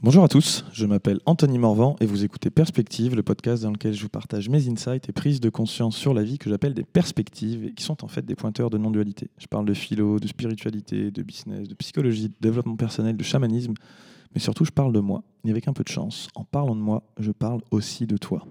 Bonjour 0.00 0.22
à 0.22 0.28
tous, 0.28 0.64
je 0.72 0.86
m'appelle 0.86 1.18
Anthony 1.26 1.58
Morvan 1.58 1.96
et 2.00 2.06
vous 2.06 2.22
écoutez 2.22 2.50
Perspective, 2.50 3.16
le 3.16 3.24
podcast 3.24 3.64
dans 3.64 3.72
lequel 3.72 3.94
je 3.94 4.02
vous 4.02 4.08
partage 4.08 4.48
mes 4.48 4.68
insights 4.68 5.08
et 5.08 5.12
prises 5.12 5.40
de 5.40 5.50
conscience 5.50 5.96
sur 5.96 6.14
la 6.14 6.22
vie 6.22 6.38
que 6.38 6.48
j'appelle 6.48 6.72
des 6.72 6.84
perspectives 6.84 7.64
et 7.64 7.72
qui 7.72 7.82
sont 7.82 8.04
en 8.04 8.06
fait 8.06 8.24
des 8.24 8.36
pointeurs 8.36 8.70
de 8.70 8.78
non-dualité. 8.78 9.28
Je 9.38 9.48
parle 9.48 9.66
de 9.66 9.74
philo, 9.74 10.20
de 10.20 10.28
spiritualité, 10.28 11.10
de 11.10 11.22
business, 11.24 11.66
de 11.66 11.74
psychologie, 11.74 12.28
de 12.28 12.34
développement 12.40 12.76
personnel, 12.76 13.16
de 13.16 13.24
chamanisme, 13.24 13.74
mais 14.32 14.40
surtout 14.40 14.64
je 14.64 14.70
parle 14.70 14.92
de 14.92 15.00
moi. 15.00 15.24
Et 15.44 15.50
avec 15.50 15.66
un 15.66 15.72
peu 15.72 15.82
de 15.82 15.88
chance, 15.88 16.28
en 16.36 16.44
parlant 16.44 16.76
de 16.76 16.80
moi, 16.80 17.02
je 17.18 17.32
parle 17.32 17.60
aussi 17.72 18.06
de 18.06 18.16
toi. 18.16 18.46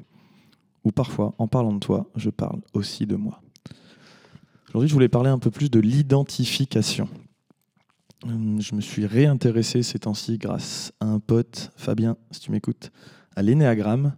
Ou 0.84 0.92
parfois, 0.92 1.34
en 1.38 1.48
parlant 1.48 1.72
de 1.72 1.80
toi, 1.80 2.10
je 2.18 2.30
parle 2.30 2.60
aussi 2.74 3.06
de 3.06 3.16
moi. 3.16 3.42
Aujourd'hui, 4.72 4.90
je 4.90 4.94
voulais 4.94 5.08
parler 5.08 5.30
un 5.30 5.40
peu 5.40 5.50
plus 5.50 5.72
de 5.72 5.80
l'identification. 5.80 7.08
Hum, 8.24 8.60
je 8.60 8.74
me 8.74 8.82
suis 8.82 9.06
réintéressé 9.06 9.84
ces 9.84 10.00
temps-ci 10.00 10.40
grâce 10.40 10.92
à 11.00 11.06
un 11.06 11.20
pote, 11.20 11.72
Fabien, 11.78 12.18
si 12.32 12.40
tu 12.40 12.52
m'écoutes, 12.52 12.92
à 13.36 13.44
l'énéagramme. 13.44 14.16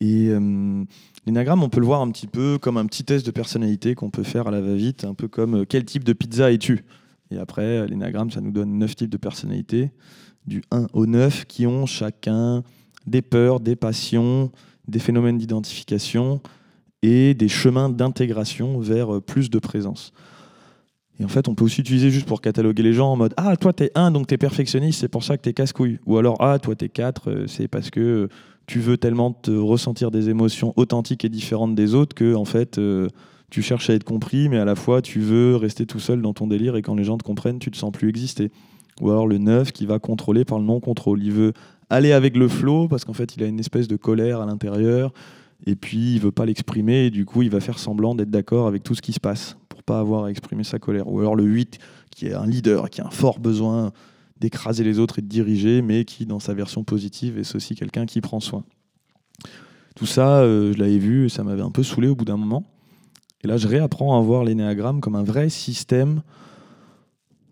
Et 0.00 0.32
hum, 0.32 0.86
on 1.26 1.68
peut 1.68 1.80
le 1.80 1.86
voir 1.86 2.00
un 2.00 2.10
petit 2.10 2.26
peu 2.26 2.56
comme 2.58 2.78
un 2.78 2.86
petit 2.86 3.04
test 3.04 3.26
de 3.26 3.30
personnalité 3.30 3.94
qu'on 3.94 4.10
peut 4.10 4.22
faire 4.22 4.46
à 4.46 4.50
la 4.50 4.62
va-vite, 4.62 5.04
un 5.04 5.12
peu 5.12 5.28
comme 5.28 5.62
euh, 5.62 5.64
quel 5.68 5.84
type 5.84 6.02
de 6.02 6.14
pizza 6.14 6.50
es-tu? 6.50 6.84
Et 7.30 7.36
après, 7.36 7.86
l'énéagramme, 7.86 8.30
ça 8.30 8.40
nous 8.40 8.52
donne 8.52 8.78
neuf 8.78 8.96
types 8.96 9.10
de 9.10 9.18
personnalités, 9.18 9.90
du 10.46 10.62
1 10.70 10.86
au 10.94 11.04
9, 11.04 11.44
qui 11.44 11.66
ont 11.66 11.84
chacun 11.84 12.64
des 13.06 13.22
peurs, 13.22 13.60
des 13.60 13.76
passions, 13.76 14.50
des 14.88 14.98
phénomènes 14.98 15.36
d'identification 15.36 16.40
et 17.02 17.34
des 17.34 17.48
chemins 17.48 17.90
d'intégration 17.90 18.80
vers 18.80 19.16
euh, 19.16 19.20
plus 19.20 19.50
de 19.50 19.58
présence. 19.58 20.12
Et 21.20 21.24
en 21.24 21.28
fait, 21.28 21.48
on 21.48 21.54
peut 21.54 21.64
aussi 21.64 21.82
utiliser 21.82 22.10
juste 22.10 22.26
pour 22.26 22.40
cataloguer 22.40 22.82
les 22.82 22.94
gens 22.94 23.12
en 23.12 23.16
mode 23.16 23.34
Ah, 23.36 23.54
toi, 23.56 23.74
t'es 23.74 23.92
un, 23.94 24.10
donc 24.10 24.26
t'es 24.26 24.38
perfectionniste, 24.38 25.00
c'est 25.00 25.08
pour 25.08 25.22
ça 25.22 25.36
que 25.36 25.42
t'es 25.42 25.52
casse-couille. 25.52 25.98
Ou 26.06 26.16
alors 26.16 26.36
Ah, 26.40 26.58
toi, 26.58 26.74
t'es 26.74 26.88
quatre, 26.88 27.30
euh, 27.30 27.46
c'est 27.46 27.68
parce 27.68 27.90
que 27.90 28.00
euh, 28.00 28.28
tu 28.66 28.80
veux 28.80 28.96
tellement 28.96 29.32
te 29.32 29.50
ressentir 29.50 30.10
des 30.10 30.30
émotions 30.30 30.72
authentiques 30.76 31.26
et 31.26 31.28
différentes 31.28 31.74
des 31.74 31.94
autres 31.94 32.14
que, 32.14 32.34
en 32.34 32.46
fait, 32.46 32.78
euh, 32.78 33.08
tu 33.50 33.60
cherches 33.60 33.90
à 33.90 33.94
être 33.94 34.04
compris, 34.04 34.48
mais 34.48 34.56
à 34.56 34.64
la 34.64 34.74
fois, 34.74 35.02
tu 35.02 35.20
veux 35.20 35.56
rester 35.56 35.84
tout 35.84 35.98
seul 35.98 36.22
dans 36.22 36.32
ton 36.32 36.46
délire 36.46 36.74
et 36.76 36.82
quand 36.82 36.94
les 36.94 37.04
gens 37.04 37.18
te 37.18 37.22
comprennent, 37.22 37.58
tu 37.58 37.70
te 37.70 37.76
sens 37.76 37.92
plus 37.92 38.08
exister. 38.08 38.50
Ou 39.02 39.10
alors 39.10 39.26
le 39.26 39.36
neuf 39.36 39.72
qui 39.72 39.84
va 39.84 39.98
contrôler 39.98 40.46
par 40.46 40.58
le 40.58 40.64
non-contrôle. 40.64 41.22
Il 41.22 41.32
veut 41.32 41.52
aller 41.90 42.12
avec 42.12 42.34
le 42.34 42.48
flow 42.48 42.88
parce 42.88 43.04
qu'en 43.04 43.12
fait, 43.12 43.36
il 43.36 43.42
a 43.42 43.46
une 43.46 43.60
espèce 43.60 43.88
de 43.88 43.96
colère 43.96 44.40
à 44.40 44.46
l'intérieur 44.46 45.12
et 45.66 45.74
puis 45.74 46.14
il 46.14 46.20
veut 46.20 46.32
pas 46.32 46.46
l'exprimer 46.46 47.06
et 47.06 47.10
du 47.10 47.26
coup, 47.26 47.42
il 47.42 47.50
va 47.50 47.60
faire 47.60 47.78
semblant 47.78 48.14
d'être 48.14 48.30
d'accord 48.30 48.66
avec 48.66 48.82
tout 48.82 48.94
ce 48.94 49.02
qui 49.02 49.12
se 49.12 49.20
passe 49.20 49.56
pas 49.90 49.98
avoir 49.98 50.24
à 50.24 50.30
exprimer 50.30 50.62
sa 50.62 50.78
colère. 50.78 51.08
Ou 51.08 51.18
alors 51.18 51.34
le 51.34 51.42
8, 51.42 51.78
qui 52.10 52.26
est 52.26 52.34
un 52.34 52.46
leader, 52.46 52.90
qui 52.90 53.00
a 53.00 53.06
un 53.06 53.10
fort 53.10 53.40
besoin 53.40 53.92
d'écraser 54.38 54.84
les 54.84 55.00
autres 55.00 55.18
et 55.18 55.22
de 55.22 55.26
diriger, 55.26 55.82
mais 55.82 56.04
qui, 56.04 56.26
dans 56.26 56.38
sa 56.38 56.54
version 56.54 56.84
positive, 56.84 57.38
est 57.38 57.54
aussi 57.56 57.74
quelqu'un 57.74 58.06
qui 58.06 58.20
prend 58.20 58.38
soin. 58.38 58.62
Tout 59.96 60.06
ça, 60.06 60.38
euh, 60.38 60.72
je 60.72 60.78
l'avais 60.78 60.98
vu, 60.98 61.26
et 61.26 61.28
ça 61.28 61.42
m'avait 61.42 61.62
un 61.62 61.72
peu 61.72 61.82
saoulé 61.82 62.06
au 62.06 62.14
bout 62.14 62.24
d'un 62.24 62.36
moment. 62.36 62.64
Et 63.42 63.48
là, 63.48 63.56
je 63.56 63.66
réapprends 63.66 64.16
à 64.16 64.22
voir 64.22 64.44
l'énéagramme 64.44 65.00
comme 65.00 65.16
un 65.16 65.24
vrai 65.24 65.48
système 65.48 66.22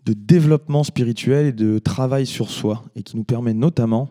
de 0.05 0.13
développement 0.13 0.85
spirituel 0.85 1.47
et 1.47 1.51
de 1.51 1.77
travail 1.77 2.25
sur 2.25 2.49
soi, 2.49 2.85
et 2.95 3.03
qui 3.03 3.17
nous 3.17 3.25
permet 3.25 3.53
notamment 3.53 4.09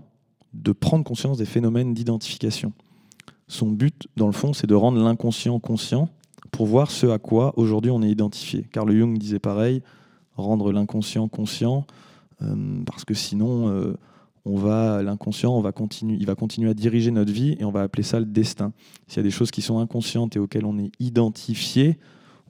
de 0.52 0.72
prendre 0.72 1.02
conscience 1.02 1.38
des 1.38 1.46
phénomènes 1.46 1.94
d'identification. 1.94 2.72
Son 3.48 3.70
but, 3.70 4.06
dans 4.18 4.26
le 4.26 4.32
fond, 4.32 4.52
c'est 4.52 4.66
de 4.66 4.74
rendre 4.74 5.02
l'inconscient 5.02 5.58
conscient 5.60 6.10
pour 6.50 6.66
voir 6.66 6.90
ce 6.90 7.06
à 7.06 7.18
quoi 7.18 7.52
aujourd'hui 7.56 7.90
on 7.90 8.02
est 8.02 8.10
identifié. 8.10 8.66
Carl 8.72 8.90
Jung 8.90 9.18
disait 9.18 9.38
pareil, 9.38 9.82
rendre 10.36 10.72
l'inconscient 10.72 11.28
conscient, 11.28 11.86
euh, 12.42 12.82
parce 12.86 13.04
que 13.04 13.14
sinon, 13.14 13.68
euh, 13.68 13.94
on 14.44 14.56
va 14.56 15.02
l'inconscient, 15.02 15.52
on 15.52 15.60
va 15.60 15.72
continuer, 15.72 16.16
il 16.18 16.26
va 16.26 16.34
continuer 16.34 16.70
à 16.70 16.74
diriger 16.74 17.10
notre 17.10 17.32
vie 17.32 17.56
et 17.58 17.64
on 17.64 17.70
va 17.70 17.82
appeler 17.82 18.02
ça 18.02 18.18
le 18.18 18.26
destin. 18.26 18.72
S'il 19.06 19.18
y 19.18 19.20
a 19.20 19.22
des 19.22 19.30
choses 19.30 19.50
qui 19.50 19.62
sont 19.62 19.78
inconscientes 19.78 20.36
et 20.36 20.38
auxquelles 20.38 20.64
on 20.64 20.78
est 20.78 20.90
identifié, 21.00 21.98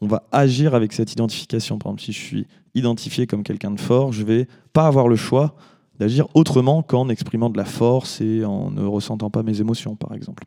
on 0.00 0.06
va 0.06 0.24
agir 0.30 0.74
avec 0.74 0.92
cette 0.92 1.12
identification. 1.12 1.78
Par 1.78 1.90
exemple, 1.90 2.02
si 2.02 2.12
je 2.12 2.20
suis 2.20 2.46
identifié 2.74 3.26
comme 3.26 3.42
quelqu'un 3.42 3.72
de 3.72 3.80
fort, 3.80 4.12
je 4.12 4.22
vais 4.22 4.46
pas 4.72 4.86
avoir 4.86 5.08
le 5.08 5.16
choix 5.16 5.56
d'agir 5.98 6.28
autrement 6.34 6.82
qu'en 6.82 7.08
exprimant 7.08 7.50
de 7.50 7.56
la 7.56 7.64
force 7.64 8.20
et 8.20 8.44
en 8.44 8.70
ne 8.70 8.84
ressentant 8.84 9.30
pas 9.30 9.42
mes 9.42 9.60
émotions, 9.60 9.96
par 9.96 10.14
exemple. 10.14 10.44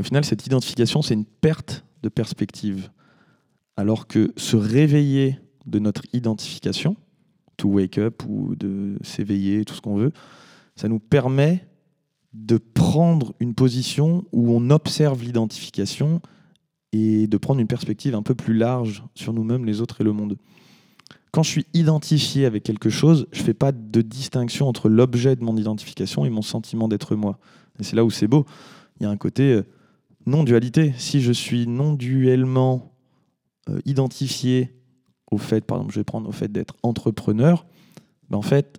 Au 0.00 0.02
final, 0.02 0.24
cette 0.24 0.46
identification, 0.46 1.02
c'est 1.02 1.14
une 1.14 1.24
perte 1.24 1.84
de 2.02 2.08
perspective. 2.08 2.90
Alors 3.76 4.06
que 4.06 4.32
se 4.36 4.56
réveiller 4.56 5.38
de 5.66 5.78
notre 5.78 6.02
identification, 6.12 6.96
to 7.56 7.68
wake 7.68 7.98
up 7.98 8.22
ou 8.28 8.54
de 8.56 8.98
s'éveiller, 9.02 9.64
tout 9.64 9.74
ce 9.74 9.80
qu'on 9.80 9.96
veut, 9.96 10.12
ça 10.76 10.88
nous 10.88 10.98
permet 10.98 11.66
de 12.32 12.58
prendre 12.58 13.34
une 13.38 13.54
position 13.54 14.24
où 14.32 14.52
on 14.52 14.70
observe 14.70 15.22
l'identification 15.22 16.20
et 16.92 17.26
de 17.26 17.36
prendre 17.36 17.60
une 17.60 17.66
perspective 17.66 18.14
un 18.14 18.22
peu 18.22 18.34
plus 18.34 18.54
large 18.54 19.04
sur 19.14 19.32
nous-mêmes, 19.32 19.64
les 19.64 19.80
autres 19.80 20.00
et 20.00 20.04
le 20.04 20.12
monde. 20.12 20.36
Quand 21.30 21.42
je 21.42 21.50
suis 21.50 21.66
identifié 21.74 22.46
avec 22.46 22.62
quelque 22.62 22.90
chose, 22.90 23.26
je 23.32 23.40
ne 23.40 23.44
fais 23.44 23.54
pas 23.54 23.72
de 23.72 24.02
distinction 24.02 24.68
entre 24.68 24.88
l'objet 24.88 25.34
de 25.34 25.42
mon 25.42 25.56
identification 25.56 26.24
et 26.24 26.30
mon 26.30 26.42
sentiment 26.42 26.86
d'être 26.86 27.16
moi. 27.16 27.38
Et 27.80 27.82
c'est 27.82 27.96
là 27.96 28.04
où 28.04 28.10
c'est 28.10 28.28
beau. 28.28 28.46
Il 29.00 29.04
y 29.04 29.06
a 29.06 29.10
un 29.10 29.16
côté, 29.16 29.52
euh, 29.52 29.66
non-dualité. 30.26 30.94
Si 30.96 31.20
je 31.20 31.32
suis 31.32 31.66
non-duellement 31.66 32.92
euh, 33.68 33.80
identifié 33.84 34.74
au 35.30 35.38
fait, 35.38 35.64
par 35.64 35.78
exemple, 35.78 35.94
je 35.94 36.00
vais 36.00 36.04
prendre 36.04 36.28
au 36.28 36.32
fait 36.32 36.50
d'être 36.50 36.74
entrepreneur, 36.82 37.66
ben 38.30 38.38
en 38.38 38.42
fait, 38.42 38.78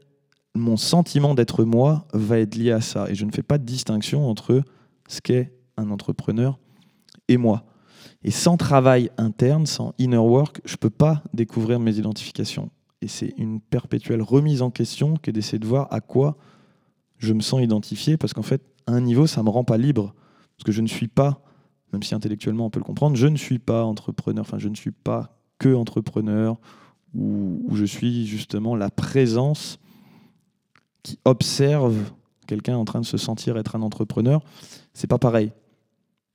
mon 0.55 0.77
sentiment 0.77 1.35
d'être 1.35 1.63
moi 1.63 2.07
va 2.13 2.39
être 2.39 2.55
lié 2.55 2.71
à 2.71 2.81
ça. 2.81 3.09
Et 3.09 3.15
je 3.15 3.25
ne 3.25 3.31
fais 3.31 3.43
pas 3.43 3.57
de 3.57 3.65
distinction 3.65 4.29
entre 4.29 4.63
ce 5.07 5.21
qu'est 5.21 5.53
un 5.77 5.91
entrepreneur 5.91 6.57
et 7.27 7.37
moi. 7.37 7.65
Et 8.23 8.31
sans 8.31 8.57
travail 8.57 9.11
interne, 9.17 9.65
sans 9.65 9.93
inner 9.99 10.17
work, 10.17 10.61
je 10.65 10.73
ne 10.73 10.77
peux 10.77 10.89
pas 10.89 11.23
découvrir 11.33 11.79
mes 11.79 11.97
identifications. 11.97 12.71
Et 13.01 13.07
c'est 13.07 13.33
une 13.37 13.59
perpétuelle 13.59 14.21
remise 14.21 14.61
en 14.61 14.71
question 14.71 15.15
que 15.21 15.29
d'essayer 15.29 15.59
de 15.59 15.67
voir 15.67 15.87
à 15.91 15.99
quoi 15.99 16.37
je 17.17 17.33
me 17.33 17.41
sens 17.41 17.61
identifié, 17.61 18.17
parce 18.17 18.33
qu'en 18.33 18.41
fait, 18.41 18.61
à 18.87 18.93
un 18.93 19.01
niveau, 19.01 19.27
ça 19.27 19.41
ne 19.41 19.45
me 19.45 19.51
rend 19.51 19.63
pas 19.63 19.77
libre. 19.77 20.13
Parce 20.57 20.65
que 20.65 20.71
je 20.71 20.81
ne 20.81 20.87
suis 20.87 21.07
pas, 21.07 21.41
même 21.93 22.03
si 22.03 22.15
intellectuellement 22.15 22.67
on 22.67 22.69
peut 22.69 22.79
le 22.79 22.85
comprendre, 22.85 23.15
je 23.15 23.27
ne 23.27 23.37
suis 23.37 23.59
pas 23.59 23.83
entrepreneur, 23.83 24.41
enfin 24.41 24.57
je 24.57 24.69
ne 24.69 24.75
suis 24.75 24.91
pas 24.91 25.37
que 25.59 25.73
entrepreneur, 25.73 26.57
où, 27.13 27.61
je 27.73 27.85
suis 27.85 28.25
justement 28.25 28.75
la 28.75 28.89
présence 28.89 29.79
qui 31.03 31.19
observe 31.23 31.95
quelqu'un 32.47 32.75
en 32.75 32.85
train 32.85 32.99
de 32.99 33.05
se 33.05 33.17
sentir 33.17 33.57
être 33.57 33.75
un 33.75 33.81
entrepreneur. 33.81 34.41
C'est 34.93 35.07
pas 35.07 35.17
pareil. 35.17 35.51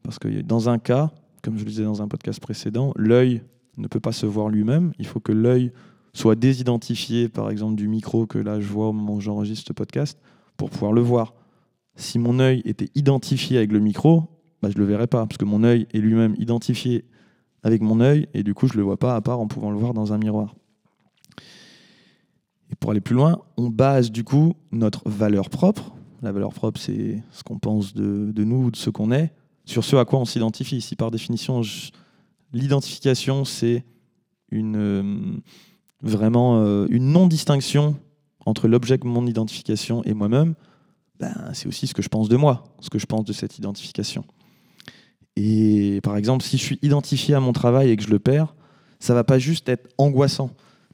Parce 0.03 0.19
que 0.19 0.41
dans 0.41 0.69
un 0.69 0.79
cas, 0.79 1.11
comme 1.43 1.59
je 1.59 1.65
le 1.65 1.71
disais 1.71 1.85
dans 1.85 2.03
un 2.03 2.09
podcast 2.09 2.41
précédent, 2.41 2.93
l'œil 2.97 3.43
ne 3.77 3.89
peut 3.89 4.01
pas 4.01 4.13
se 4.13 4.27
voir 4.27 4.49
lui-même. 4.49 4.93
Il 4.99 5.07
faut 5.07 5.21
que 5.21 5.33
l'œil 5.33 5.73
soit 6.13 6.35
désidentifié, 6.35 7.29
par 7.29 7.51
exemple, 7.51 7.77
du 7.77 7.89
micro 7.89 8.27
que 8.27 8.39
là 8.39 8.61
je 8.61 8.67
vois 8.67 8.89
au 8.89 8.93
moment 8.93 9.15
où 9.15 9.21
j'enregistre 9.21 9.69
ce 9.69 9.73
podcast, 9.73 10.19
pour 10.57 10.71
pouvoir 10.71 10.93
le 10.93 11.01
voir 11.01 11.35
si 11.97 12.19
mon 12.19 12.39
œil 12.39 12.63
était 12.65 12.89
identifié 12.95 13.59
avec 13.59 13.73
le 13.73 13.81
micro, 13.81 14.25
bah, 14.63 14.69
je 14.71 14.77
ne 14.77 14.81
le 14.81 14.87
verrais 14.87 15.07
pas, 15.07 15.27
parce 15.27 15.39
que 15.39 15.45
mon 15.45 15.65
œil 15.65 15.87
est 15.93 15.99
lui-même 15.99 16.35
identifié 16.39 17.05
avec 17.63 17.83
mon 17.83 18.01
œil, 18.01 18.29
et 18.35 18.43
du 18.43 18.55
coup, 18.55 18.67
je 18.67 18.75
ne 18.75 18.79
le 18.79 18.85
vois 18.85 18.99
pas 18.99 19.17
à 19.17 19.21
part 19.21 19.41
en 19.41 19.47
pouvant 19.47 19.71
le 19.71 19.79
voir 19.79 19.95
dans 19.95 20.13
un 20.13 20.19
miroir. 20.19 20.55
Et 22.71 22.77
pour 22.77 22.91
aller 22.91 23.01
plus 23.01 23.15
loin, 23.15 23.41
on 23.57 23.69
base 23.69 24.11
du 24.11 24.25
coup 24.25 24.55
notre 24.71 25.09
valeur 25.09 25.51
propre, 25.51 25.93
la 26.23 26.33
valeur 26.33 26.53
propre 26.53 26.79
c'est 26.81 27.23
ce 27.33 27.43
qu'on 27.43 27.59
pense 27.59 27.95
de, 27.95 28.31
de, 28.33 28.45
nous, 28.45 28.71
de 28.71 28.77
ce 28.77 28.91
qu'on 28.91 29.11
est, 29.11 29.33
sur 29.65 29.85
ce 29.85 29.97
à 29.97 30.05
quoi 30.05 30.21
on 30.21 30.25
s'identifie. 30.25 30.81
Si 30.81 30.97
par 30.97 31.11
définition, 31.11 31.63
l'identification 32.53 33.45
c'est 33.45 33.85
euh, 34.53 35.21
vraiment 36.03 36.61
euh, 36.61 36.87
une 36.91 37.13
non-distinction 37.13 37.97
entre 38.47 38.69
l'objet 38.69 38.99
de 38.99 39.07
mon 39.07 39.27
identification 39.27 40.03
et 40.05 40.15
moi-même, 40.15 40.55
ben, 41.21 41.35
c'est 41.53 41.69
aussi 41.69 41.87
ce 41.87 41.93
que 41.93 42.03
je 42.03 42.09
pense 42.09 42.29
de 42.31 42.37
moi, 42.37 42.65
ce 42.81 42.89
que 42.89 42.99
je 42.99 43.05
pense 43.05 43.25
de 43.25 43.35
cette 43.35 43.59
identification. 43.59 44.25
Et 45.37 46.01
par 46.03 46.17
exemple, 46.17 46.43
si 46.43 46.57
je 46.57 46.63
suis 46.63 46.79
identifié 46.83 47.35
à 47.35 47.41
mon 47.41 47.53
travail 47.53 47.91
et 47.91 47.97
que 47.97 48.03
je 48.03 48.09
le 48.09 48.19
perds, 48.19 48.55
ça 48.99 49.15
va 49.15 49.23
pas 49.23 49.39
juste 49.39 49.69
être 49.69 49.89
angoissant, 49.99 50.51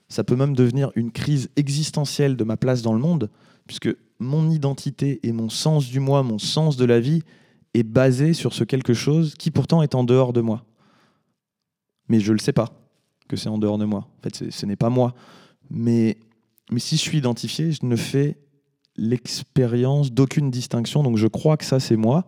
ça 0.08 0.24
peut 0.24 0.36
même 0.36 0.54
devenir 0.54 0.90
une 0.96 1.12
crise 1.12 1.48
existentielle 1.56 2.36
de 2.36 2.44
ma 2.44 2.56
place 2.56 2.82
dans 2.82 2.92
le 2.92 2.98
monde, 2.98 3.30
puisque 3.66 3.88
mon 4.18 4.50
identité 4.50 5.20
et 5.22 5.32
mon 5.32 5.48
sens 5.48 5.86
du 5.88 6.00
moi, 6.00 6.22
mon 6.22 6.38
sens 6.38 6.76
de 6.76 6.84
la 6.84 6.98
vie 6.98 7.22
est 7.74 7.82
basé 7.84 8.32
sur 8.32 8.52
ce 8.52 8.64
quelque 8.64 8.94
chose 8.94 9.34
qui 9.36 9.50
pourtant 9.50 9.82
est 9.82 9.94
en 9.94 10.02
dehors 10.02 10.32
de 10.32 10.40
moi. 10.40 10.64
Mais 12.08 12.20
je 12.20 12.32
ne 12.32 12.38
le 12.38 12.42
sais 12.42 12.52
pas 12.52 12.70
que 13.28 13.36
c'est 13.36 13.48
en 13.48 13.58
dehors 13.58 13.78
de 13.78 13.84
moi. 13.84 14.08
En 14.18 14.22
fait, 14.22 14.50
ce 14.50 14.66
n'est 14.66 14.76
pas 14.76 14.90
moi. 14.90 15.14
Mais, 15.70 16.18
mais 16.70 16.80
si 16.80 16.96
je 16.96 17.02
suis 17.02 17.18
identifié, 17.18 17.72
je 17.72 17.84
ne 17.84 17.96
fais 17.96 18.38
l'expérience 18.96 20.12
d'aucune 20.12 20.50
distinction. 20.50 21.02
Donc 21.02 21.16
je 21.16 21.26
crois 21.26 21.56
que 21.56 21.64
ça, 21.64 21.80
c'est 21.80 21.96
moi. 21.96 22.24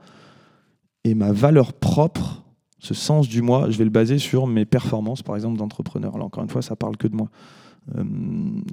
Et 1.04 1.14
ma 1.14 1.32
valeur 1.32 1.72
propre, 1.72 2.42
ce 2.78 2.94
sens 2.94 3.28
du 3.28 3.42
moi, 3.42 3.70
je 3.70 3.78
vais 3.78 3.84
le 3.84 3.90
baser 3.90 4.18
sur 4.18 4.46
mes 4.46 4.64
performances, 4.64 5.22
par 5.22 5.36
exemple, 5.36 5.58
d'entrepreneur. 5.58 6.14
Alors 6.14 6.26
encore 6.26 6.42
une 6.42 6.50
fois, 6.50 6.62
ça 6.62 6.76
parle 6.76 6.96
que 6.96 7.08
de 7.08 7.16
moi. 7.16 7.28
Euh, 7.96 8.04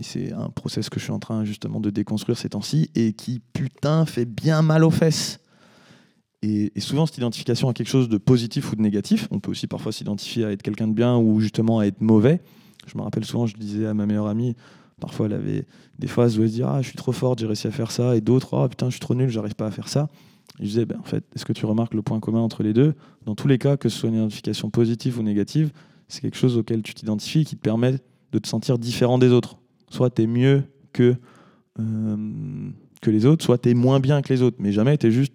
c'est 0.02 0.34
un 0.34 0.50
process 0.50 0.90
que 0.90 1.00
je 1.00 1.06
suis 1.06 1.14
en 1.14 1.20
train 1.20 1.46
justement 1.46 1.80
de 1.80 1.90
déconstruire 1.90 2.38
ces 2.38 2.50
temps-ci 2.50 2.90
et 2.96 3.14
qui, 3.14 3.40
putain, 3.54 4.06
fait 4.06 4.26
bien 4.26 4.62
mal 4.62 4.84
aux 4.84 4.92
fesses. 4.92 5.40
Et, 6.42 6.72
souvent, 6.80 7.08
cette 7.08 7.18
identification 7.18 7.70
à 7.70 7.74
quelque 7.74 7.88
chose 7.88 8.08
de 8.08 8.18
positif 8.18 8.72
ou 8.72 8.76
de 8.76 8.82
négatif, 8.82 9.28
on 9.32 9.40
peut 9.40 9.50
aussi 9.50 9.66
parfois 9.66 9.92
s'identifier 9.92 10.46
à 10.46 10.52
être 10.52 10.62
quelqu'un 10.62 10.88
de 10.88 10.94
bien 10.94 11.18
ou 11.18 11.40
justement 11.40 11.80
à 11.80 11.86
être 11.86 12.02
mauvais. 12.02 12.42
Je 12.86 12.96
me 12.98 13.04
rappelle 13.04 13.26
souvent, 13.26 13.48
je 13.48 13.56
disais 13.56 13.88
à 13.88 13.96
ma 13.96 14.06
meilleure 14.06 14.28
amie, 14.28 14.56
parfois 15.00 15.28
elle 15.28 15.34
avait 15.34 15.66
des 16.00 16.08
phases 16.08 16.38
où 16.38 16.42
elle 16.42 16.50
se 16.50 16.54
disait 16.54 16.66
Ah, 16.68 16.82
je 16.82 16.88
suis 16.88 16.98
trop 16.98 17.12
forte, 17.12 17.40
j'ai 17.40 17.46
réussi 17.46 17.68
à 17.68 17.72
faire 17.72 17.92
ça, 17.92 18.16
et 18.16 18.22
d'autres 18.22 18.58
Ah, 18.58 18.68
putain, 18.68 18.88
je 18.88 18.92
suis 18.92 19.00
trop 19.00 19.16
nul, 19.16 19.30
j'arrive 19.30 19.56
pas 19.56 19.68
à 19.68 19.72
faire 19.72 19.88
ça. 19.88 20.10
Je 20.60 20.66
disais 20.66 20.86
ben, 20.86 20.98
En 21.00 21.04
fait, 21.04 21.24
est-ce 21.36 21.46
que 21.46 21.54
tu 21.54 21.66
remarques 21.66 21.94
le 21.94 22.02
point 22.02 22.20
commun 22.20 22.40
entre 22.40 22.64
les 22.64 22.74
deux? 22.74 22.94
Dans 23.26 23.36
tous 23.36 23.48
les 23.48 23.58
cas, 23.58 23.78
que 23.78 23.90
ce 23.90 24.00
soit 24.00 24.10
une 24.10 24.16
identification 24.16 24.70
positive 24.70 25.20
ou 25.20 25.24
négative, 25.24 25.72
c'est 26.08 26.22
quelque 26.22 26.38
chose 26.38 26.58
auquel 26.58 26.82
tu 26.82 26.94
t'identifies 26.94 27.46
qui 27.46 27.56
te 27.56 27.62
permet 27.62 27.96
de 28.32 28.40
te 28.40 28.48
sentir 28.48 28.78
différent 28.78 29.18
des 29.18 29.30
autres. 29.30 29.58
Soit 29.90 30.10
tu 30.10 30.24
es 30.24 30.28
mieux 30.28 30.64
que, 30.94 31.16
euh, 31.80 32.70
que 33.02 33.12
les 33.12 33.26
autres, 33.26 33.44
soit 33.44 33.58
tu 33.58 33.70
es 33.70 33.74
moins 33.74 34.00
bien 34.00 34.22
que 34.22 34.32
les 34.34 34.42
autres. 34.42 34.58
Mais 34.60 34.72
jamais 34.72 34.98
tu 34.98 35.08
es 35.08 35.12
juste 35.12 35.34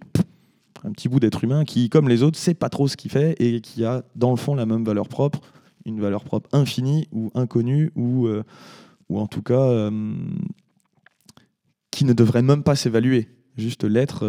un 0.85 0.93
petit 0.93 1.09
bout 1.09 1.21
d'être 1.21 1.45
humain 1.45 1.65
qui, 1.65 1.89
comme 1.89 2.09
les 2.09 2.23
autres, 2.23 2.39
sait 2.39 2.55
pas 2.55 2.69
trop 2.69 2.89
ce 2.89 2.97
qu'il 2.97 3.11
fait 3.11 3.37
et 3.41 3.61
qui 3.61 3.85
a, 3.85 4.05
dans 4.17 4.31
le 4.31 4.37
fond, 4.37 4.55
la 4.55 4.67
même 4.67 4.85
valeur 4.85 5.09
propre, 5.09 5.41
une 5.85 6.01
valeur 6.01 6.25
propre 6.25 6.49
infinie 6.53 7.09
ou 7.13 7.31
inconnue, 7.35 7.91
ou, 7.97 8.27
euh, 8.27 8.43
ou 9.11 9.19
en 9.19 9.27
tout 9.27 9.43
cas 9.43 9.61
euh, 9.61 10.15
qui 11.91 12.07
ne 12.07 12.15
devrait 12.15 12.43
même 12.43 12.63
pas 12.63 12.77
s'évaluer. 12.77 13.29
Juste 13.59 13.85
l'être, 13.85 14.25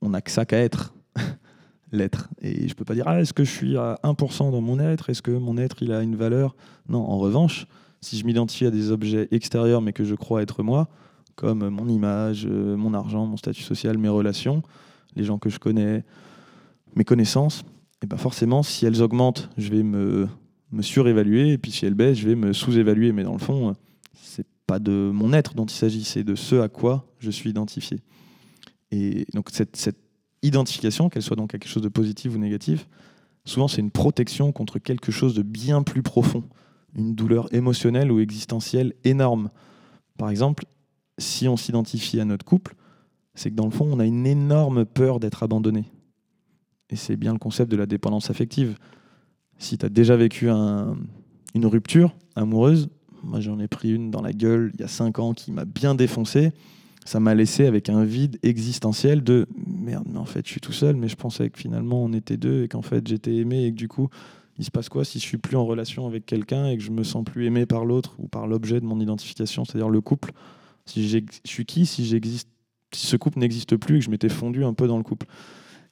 on 0.00 0.08
n'a 0.08 0.20
que 0.22 0.30
ça 0.30 0.46
qu'à 0.46 0.58
être 0.58 0.94
l'être. 1.92 2.28
Et 2.40 2.68
je 2.68 2.74
peux 2.74 2.84
pas 2.84 2.94
dire, 2.94 3.04
ah, 3.06 3.20
est-ce 3.20 3.32
que 3.32 3.44
je 3.44 3.50
suis 3.50 3.76
à 3.76 3.98
1% 4.04 4.50
dans 4.50 4.60
mon 4.60 4.78
être? 4.78 5.10
Est-ce 5.10 5.20
que 5.20 5.32
mon 5.32 5.58
être, 5.58 5.82
il 5.82 5.92
a 5.92 6.02
une 6.02 6.16
valeur? 6.16 6.54
Non, 6.88 7.00
en 7.00 7.18
revanche, 7.18 7.66
si 8.00 8.16
je 8.16 8.24
m'identifie 8.24 8.66
à 8.66 8.70
des 8.70 8.90
objets 8.90 9.28
extérieurs, 9.32 9.82
mais 9.82 9.92
que 9.92 10.04
je 10.04 10.14
crois 10.14 10.42
être 10.42 10.62
moi, 10.62 10.88
comme 11.34 11.68
mon 11.68 11.88
image, 11.88 12.46
euh, 12.48 12.76
mon 12.76 12.94
argent, 12.94 13.26
mon 13.26 13.36
statut 13.36 13.62
social, 13.62 13.98
mes 13.98 14.08
relations, 14.08 14.62
les 15.16 15.24
gens 15.24 15.38
que 15.38 15.50
je 15.50 15.58
connais, 15.58 16.04
mes 16.94 17.04
connaissances, 17.04 17.64
et 18.02 18.06
ben 18.06 18.18
forcément, 18.18 18.62
si 18.62 18.86
elles 18.86 19.02
augmentent, 19.02 19.50
je 19.56 19.70
vais 19.70 19.82
me, 19.82 20.28
me 20.74 20.82
surévaluer, 20.82 21.52
et 21.52 21.58
puis 21.58 21.70
si 21.70 21.86
elles 21.86 21.94
baissent, 21.94 22.18
je 22.18 22.28
vais 22.28 22.34
me 22.34 22.52
sous-évaluer. 22.52 23.12
Mais 23.12 23.24
dans 23.24 23.32
le 23.32 23.38
fond, 23.38 23.74
c'est 24.12 24.46
pas 24.66 24.78
de 24.78 25.10
mon 25.12 25.32
être 25.32 25.54
dont 25.54 25.66
il 25.66 25.74
s'agit, 25.74 26.04
c'est 26.04 26.24
de 26.24 26.34
ce 26.34 26.56
à 26.56 26.68
quoi 26.68 27.06
je 27.18 27.30
suis 27.30 27.50
identifié. 27.50 28.00
Et 28.90 29.26
donc 29.34 29.48
cette, 29.50 29.96
identification, 30.42 31.08
qu'elle 31.08 31.22
soit 31.22 31.36
donc 31.36 31.50
quelque 31.50 31.68
chose 31.68 31.82
de 31.82 31.88
positif 31.88 32.34
ou 32.34 32.38
négatif, 32.38 32.86
souvent 33.44 33.66
c'est 33.66 33.80
une 33.80 33.90
protection 33.90 34.52
contre 34.52 34.78
quelque 34.78 35.10
chose 35.10 35.34
de 35.34 35.42
bien 35.42 35.82
plus 35.82 36.02
profond, 36.02 36.44
une 36.94 37.14
douleur 37.14 37.52
émotionnelle 37.54 38.12
ou 38.12 38.20
existentielle 38.20 38.92
énorme. 39.04 39.50
Par 40.18 40.28
exemple, 40.28 40.66
si 41.18 41.48
on 41.48 41.56
s'identifie 41.56 42.20
à 42.20 42.24
notre 42.24 42.44
couple, 42.44 42.74
c'est 43.34 43.50
que 43.50 43.56
dans 43.56 43.64
le 43.64 43.70
fond, 43.70 43.88
on 43.90 43.98
a 43.98 44.04
une 44.04 44.26
énorme 44.26 44.84
peur 44.84 45.18
d'être 45.18 45.42
abandonné. 45.42 45.86
Et 46.90 46.96
c'est 46.96 47.16
bien 47.16 47.32
le 47.32 47.38
concept 47.38 47.70
de 47.70 47.76
la 47.76 47.86
dépendance 47.86 48.30
affective. 48.30 48.76
Si 49.58 49.78
tu 49.78 49.86
as 49.86 49.88
déjà 49.88 50.16
vécu 50.16 50.48
une 50.48 51.66
rupture 51.66 52.14
amoureuse, 52.36 52.88
moi 53.22 53.40
j'en 53.40 53.58
ai 53.58 53.68
pris 53.68 53.92
une 53.92 54.10
dans 54.10 54.20
la 54.20 54.32
gueule 54.32 54.70
il 54.74 54.80
y 54.80 54.84
a 54.84 54.88
5 54.88 55.18
ans 55.18 55.32
qui 55.32 55.52
m'a 55.52 55.64
bien 55.64 55.94
défoncé, 55.94 56.52
ça 57.06 57.20
m'a 57.20 57.34
laissé 57.34 57.66
avec 57.66 57.88
un 57.88 58.04
vide 58.04 58.38
existentiel 58.42 59.22
de 59.22 59.46
merde, 59.66 60.06
mais 60.10 60.18
en 60.18 60.24
fait, 60.24 60.46
je 60.46 60.50
suis 60.50 60.60
tout 60.60 60.72
seul, 60.72 60.96
mais 60.96 61.08
je 61.08 61.16
pensais 61.16 61.50
que 61.50 61.58
finalement 61.58 62.02
on 62.02 62.12
était 62.12 62.36
deux 62.36 62.64
et 62.64 62.68
qu'en 62.68 62.82
fait 62.82 63.06
j'étais 63.06 63.34
aimé 63.36 63.64
et 63.64 63.70
que 63.70 63.76
du 63.76 63.88
coup, 63.88 64.08
il 64.58 64.64
se 64.64 64.70
passe 64.70 64.88
quoi 64.88 65.04
si 65.04 65.18
je 65.18 65.24
suis 65.24 65.36
plus 65.36 65.56
en 65.56 65.66
relation 65.66 66.06
avec 66.06 66.26
quelqu'un 66.26 66.68
et 66.68 66.76
que 66.76 66.82
je 66.82 66.90
me 66.90 67.02
sens 67.02 67.24
plus 67.24 67.46
aimé 67.46 67.66
par 67.66 67.84
l'autre 67.84 68.14
ou 68.18 68.28
par 68.28 68.46
l'objet 68.46 68.80
de 68.80 68.86
mon 68.86 69.00
identification, 69.00 69.64
c'est-à-dire 69.64 69.88
le 69.88 70.00
couple? 70.00 70.32
Si 70.86 71.08
je 71.08 71.18
suis 71.44 71.66
qui 71.66 71.86
si 71.86 72.06
si 72.06 73.06
ce 73.06 73.16
couple 73.16 73.38
n'existe 73.38 73.76
plus 73.76 73.96
et 73.96 73.98
que 73.98 74.04
je 74.04 74.10
m'étais 74.10 74.28
fondu 74.28 74.64
un 74.64 74.74
peu 74.74 74.86
dans 74.86 74.96
le 74.96 75.02
couple? 75.02 75.26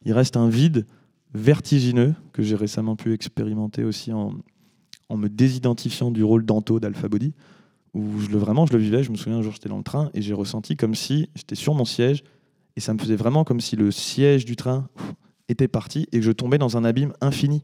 Il 0.04 0.12
reste 0.12 0.36
un 0.36 0.48
vide 0.48 0.86
vertigineux 1.34 2.14
que 2.32 2.42
j'ai 2.42 2.56
récemment 2.56 2.96
pu 2.96 3.12
expérimenter 3.12 3.84
aussi 3.84 4.12
en, 4.12 4.34
me 5.10 5.28
désidentifiant 5.28 6.10
du 6.10 6.24
rôle 6.24 6.44
d'Anto 6.46 6.80
d'Alpha 6.80 7.08
Body 7.08 7.34
où 7.92 8.18
je 8.18 8.30
le, 8.30 8.38
vraiment 8.38 8.64
je 8.64 8.72
le 8.72 8.78
vivais. 8.78 9.02
Je 9.02 9.10
me 9.10 9.16
souviens 9.16 9.38
un 9.38 9.42
jour 9.42 9.52
j'étais 9.52 9.68
dans 9.68 9.76
le 9.76 9.82
train 9.82 10.10
et 10.14 10.22
j'ai 10.22 10.32
ressenti 10.32 10.76
comme 10.76 10.94
si 10.94 11.28
j'étais 11.34 11.54
sur 11.54 11.74
mon 11.74 11.84
siège 11.84 12.24
et 12.76 12.80
ça 12.80 12.94
me 12.94 12.98
faisait 12.98 13.16
vraiment 13.16 13.44
comme 13.44 13.60
si 13.60 13.76
le 13.76 13.90
siège 13.90 14.46
du 14.46 14.56
train 14.56 14.88
était 15.48 15.68
parti 15.68 16.06
et 16.12 16.18
que 16.18 16.24
je 16.24 16.32
tombais 16.32 16.58
dans 16.58 16.76
un 16.76 16.84
abîme 16.84 17.12
infini. 17.20 17.62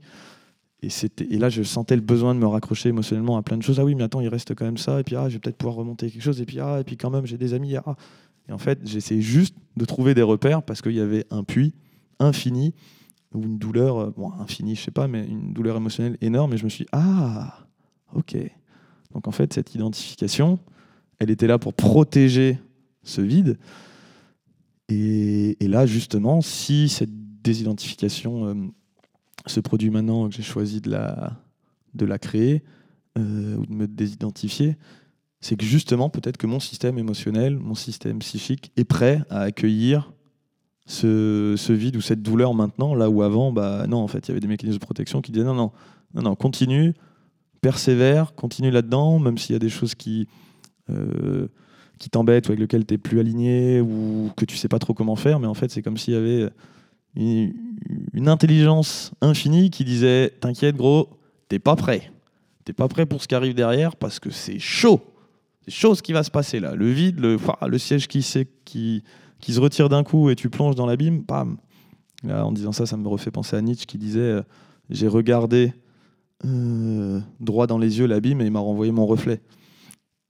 Et, 0.83 0.89
et 1.31 1.39
là, 1.39 1.49
je 1.49 1.63
sentais 1.63 1.97
le 1.97 2.03
besoin 2.03 2.35
de 2.35 2.41
me 2.41 2.47
raccrocher 2.47 2.91
émotionnellement 2.91 3.37
à 3.37 3.43
plein 3.43 3.57
de 3.57 3.63
choses. 3.63 3.81
Ah 3.81 3.85
oui, 3.85 3.95
mais 3.95 4.05
attends, 4.05 4.21
il 4.21 4.29
reste 4.29 4.55
quand 4.55 4.65
même 4.65 4.77
ça. 4.77 5.01
Et 5.01 5.03
puis, 5.03 5.17
ah, 5.17 5.29
je 5.29 5.35
vais 5.35 5.41
peut-être 5.41 5.57
pouvoir 5.57 5.77
remonter 5.77 6.11
quelque 6.11 6.23
chose. 6.23 6.41
Et 6.41 6.45
puis, 6.45 6.61
ah, 6.61 6.79
et 6.81 6.85
puis 6.85 6.97
quand 6.97 7.11
même, 7.11 7.27
j'ai 7.27 7.39
des 7.39 7.55
amis. 7.55 7.75
Ah. 7.77 7.97
Et 8.49 8.53
en 8.53 8.59
fait, 8.59 8.79
j'essayais 8.85 9.21
juste 9.21 9.57
de 9.77 9.85
trouver 9.85 10.15
des 10.15 10.23
repères 10.23 10.63
parce 10.63 10.83
qu'il 10.83 10.93
y 10.93 11.01
avait 11.01 11.25
un 11.31 11.43
puits 11.43 11.75
infini 12.21 12.75
ou 13.35 13.43
une 13.43 13.59
douleur, 13.59 13.99
euh, 13.99 14.11
bon, 14.17 14.33
infinie, 14.33 14.75
je 14.75 14.83
sais 14.83 14.91
pas, 14.91 15.09
mais 15.09 15.27
une 15.27 15.53
douleur 15.53 15.77
émotionnelle 15.77 16.17
énorme. 16.21 16.55
Et 16.55 16.57
je 16.57 16.65
me 16.65 16.69
suis 16.69 16.85
dit, 16.85 16.91
ah, 16.93 17.67
ok, 18.15 18.37
donc 19.13 19.29
en 19.29 19.33
fait, 19.33 19.53
cette 19.53 19.75
identification, 19.75 20.59
elle 21.19 21.31
était 21.31 21.47
là 21.47 21.59
pour 21.59 21.75
protéger 21.75 22.59
ce 23.03 23.21
vide. 23.21 23.59
Et, 24.89 25.57
là, 25.61 25.85
justement, 25.85 26.41
si 26.41 26.89
cette 26.89 27.43
désidentification 27.43 28.47
euh, 28.47 28.55
se 29.47 29.61
produit 29.61 29.91
maintenant 29.91 30.29
que 30.29 30.35
j'ai 30.35 30.43
choisi 30.43 30.81
de 30.81 30.91
la, 30.91 31.37
de 31.95 32.07
la 32.07 32.19
créer 32.19 32.63
euh, 33.19 33.57
ou 33.57 33.67
de 33.67 33.73
me 33.73 33.87
désidentifier, 33.87 34.77
c'est 35.41 35.57
que 35.57 35.65
justement, 35.65 36.09
peut-être 36.09 36.37
que 36.39 36.47
mon 36.47 36.59
système 36.59 36.99
émotionnel, 36.99 37.59
mon 37.59 37.75
système 37.75 38.19
psychique 38.21 38.73
est 38.77 38.85
prêt 38.85 39.23
à 39.29 39.41
accueillir 39.41 40.13
ce, 40.89 41.73
vide 41.73 41.97
ou 41.97 42.01
cette 42.01 42.23
douleur 42.23 42.55
maintenant, 42.55 42.95
là 42.95 43.11
où 43.11 43.23
avant, 43.23 43.53
bah 43.53 43.87
non, 43.87 43.99
en 43.99 44.09
fait, 44.09 44.27
il 44.27 44.29
y 44.29 44.31
avait 44.33 44.41
des 44.41 44.49
mécanismes 44.49 44.79
de 44.79 44.85
protection 44.85 45.21
qui 45.21 45.33
disaient 45.33 45.45
non, 45.45 45.55
non, 45.55 45.73
non, 46.15 46.35
continue, 46.35 46.95
persévère, 47.61 48.35
continue 48.35 48.71
là-dedans, 48.71 49.19
même 49.19 49.37
s'il 49.37 49.53
y 49.53 49.57
a 49.57 49.59
des 49.59 49.69
choses 49.69 49.95
qui, 49.95 50.27
euh, 50.91 51.47
qui 51.99 52.09
t'embêtent 52.09 52.49
ou 52.49 52.53
avec 52.53 52.61
lesquelles 52.61 52.87
tu 52.87 52.95
n'es 52.95 52.99
plus 52.99 53.21
aligné 53.21 53.81
ou 53.83 54.31
que 54.37 54.47
tu 54.47 54.57
sais 54.57 54.69
pas 54.69 54.79
trop 54.79 54.95
comment 54.95 55.17
faire. 55.17 55.41
Mais 55.41 55.47
en 55.47 55.55
fait, 55.55 55.71
c'est 55.71 55.83
comme 55.83 55.99
s'il 55.99 56.15
y 56.15 56.17
avait 56.17 56.49
une, 57.17 58.29
intelligence 58.29 59.13
infinie 59.21 59.71
qui 59.71 59.85
disait 59.85 60.33
T'inquiète, 60.41 60.77
gros, 60.77 61.11
t'es 61.49 61.59
pas 61.59 61.77
prêt. 61.77 62.11
T'es 62.65 62.73
pas 62.73 62.89
prêt 62.89 63.05
pour 63.05 63.23
ce 63.23 63.29
qui 63.29 63.35
arrive 63.35 63.55
derrière 63.55 63.95
parce 63.95 64.21
que 64.21 64.31
c'est 64.31 64.59
chaud. 64.59 65.01
C'est 65.67 65.71
chaud 65.71 65.95
ce 65.95 66.03
qui 66.03 66.15
va 66.15 66.23
se 66.23 66.31
passer 66.31 66.61
là. 66.61 66.75
Le 66.75 66.91
vide, 66.91 67.21
le, 67.21 67.37
le 67.67 67.79
siège 67.79 68.09
qui, 68.09 68.27
qui, 68.65 69.03
qui 69.41 69.53
se 69.53 69.61
retire 69.61 69.89
d'un 69.89 70.05
coup 70.05 70.31
et 70.31 70.37
tu 70.37 70.51
plonges 70.51 70.75
dans 70.75 70.87
l'abîme, 70.87 71.25
pam. 71.25 71.59
Là, 72.25 72.45
en 72.45 72.53
disant 72.53 72.73
ça, 72.73 72.87
ça 72.87 72.97
me 72.97 73.07
refait 73.09 73.31
penser 73.31 73.57
à 73.57 73.61
Nietzsche 73.61 73.87
qui 73.87 73.99
disait 73.99 74.21
euh, 74.21 74.43
J'ai 74.91 75.09
regardé 75.09 75.73
euh, 76.45 77.21
droit 77.41 77.67
dans 77.67 77.79
les 77.79 77.99
yeux 77.99 78.07
l'abîme 78.07 78.41
et 78.41 78.45
il 78.45 78.51
m'a 78.51 78.61
renvoyé 78.61 78.93
mon 78.93 79.07
reflet. 79.07 79.41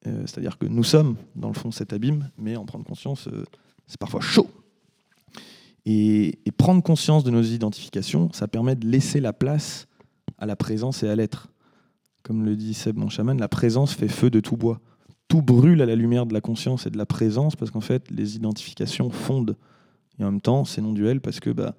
Euh, 0.07 0.23
c'est-à-dire 0.27 0.59
que 0.59 0.67
nous 0.67 0.85
sommes, 0.85 1.17
dans 1.35 1.49
le 1.49 1.55
fond, 1.55 1.71
cet 1.71 1.93
abîme, 1.93 2.31
mais 2.37 2.57
en 2.57 2.67
prendre 2.67 2.85
conscience, 2.85 3.29
c'est 3.87 3.99
parfois 3.99 4.21
chaud. 4.21 4.49
Et, 5.87 6.38
prendre 6.59 6.83
conscience 6.83 7.25
de 7.25 7.31
nos 7.31 7.43
identifications, 7.43 8.31
ça 8.33 8.49
permet 8.49 8.75
de 8.75 8.87
laisser 8.87 9.21
la 9.21 9.33
place 9.33 9.87
à 10.37 10.45
la 10.45 10.57
présence 10.57 11.03
et 11.03 11.09
à 11.09 11.17
l'être. 11.17 11.49
Comme 12.23 12.45
le 12.45 12.57
dit 12.57 12.75
Seb, 12.75 12.99
mon 12.99 13.09
chaman, 13.09 13.38
la 13.38 13.49
présence 13.49 13.95
fait 13.95 14.09
feu 14.09 14.29
de 14.29 14.41
tout 14.41 14.57
bois. 14.57 14.81
Tout 15.29 15.43
brûle 15.43 15.83
à 15.83 15.87
la 15.87 15.95
lumière 15.95 16.27
de 16.27 16.33
la 16.33 16.41
conscience 16.41 16.87
et 16.87 16.91
de 16.91 16.99
la 16.99 17.07
présence 17.07 17.55
parce 17.55 17.71
qu'en 17.71 17.81
fait, 17.81 18.11
les 18.11 18.37
identifications 18.37 19.11
fondent. 19.11 19.57
Et 20.19 20.25
en 20.25 20.33
même 20.33 20.41
temps, 20.41 20.65
c'est 20.65 20.81
non-duel 20.81 21.21
parce 21.21 21.39
que 21.39 21.51
bah, 21.51 21.75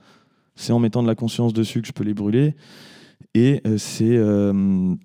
c'est 0.56 0.72
en 0.72 0.79
mettant 0.79 1.01
de 1.01 1.08
la 1.08 1.15
conscience 1.15 1.53
dessus 1.53 1.82
que 1.82 1.88
je 1.88 1.94
peux 1.94 2.03
les 2.03 2.13
brûler. 2.13 2.56
Et 3.34 3.62
euh, 3.65 3.77
euh, 4.01 4.96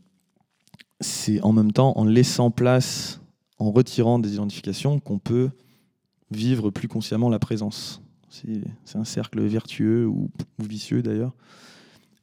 c'est 1.01 1.41
en 1.43 1.53
même 1.53 1.73
temps 1.73 1.93
en 1.97 2.05
laissant 2.05 2.51
place, 2.51 3.21
en 3.59 3.71
retirant 3.71 4.19
des 4.19 4.35
identifications, 4.35 5.01
qu'on 5.01 5.19
peut 5.19 5.51
vivre 6.31 6.71
plus 6.71 6.89
consciemment 6.89 7.29
la 7.29 7.39
présence. 7.39 8.03
C'est 8.29 8.97
un 8.97 9.05
cercle 9.05 9.41
vertueux 9.43 10.07
ou, 10.07 10.29
vicieux 10.59 11.03
d'ailleurs. 11.03 11.35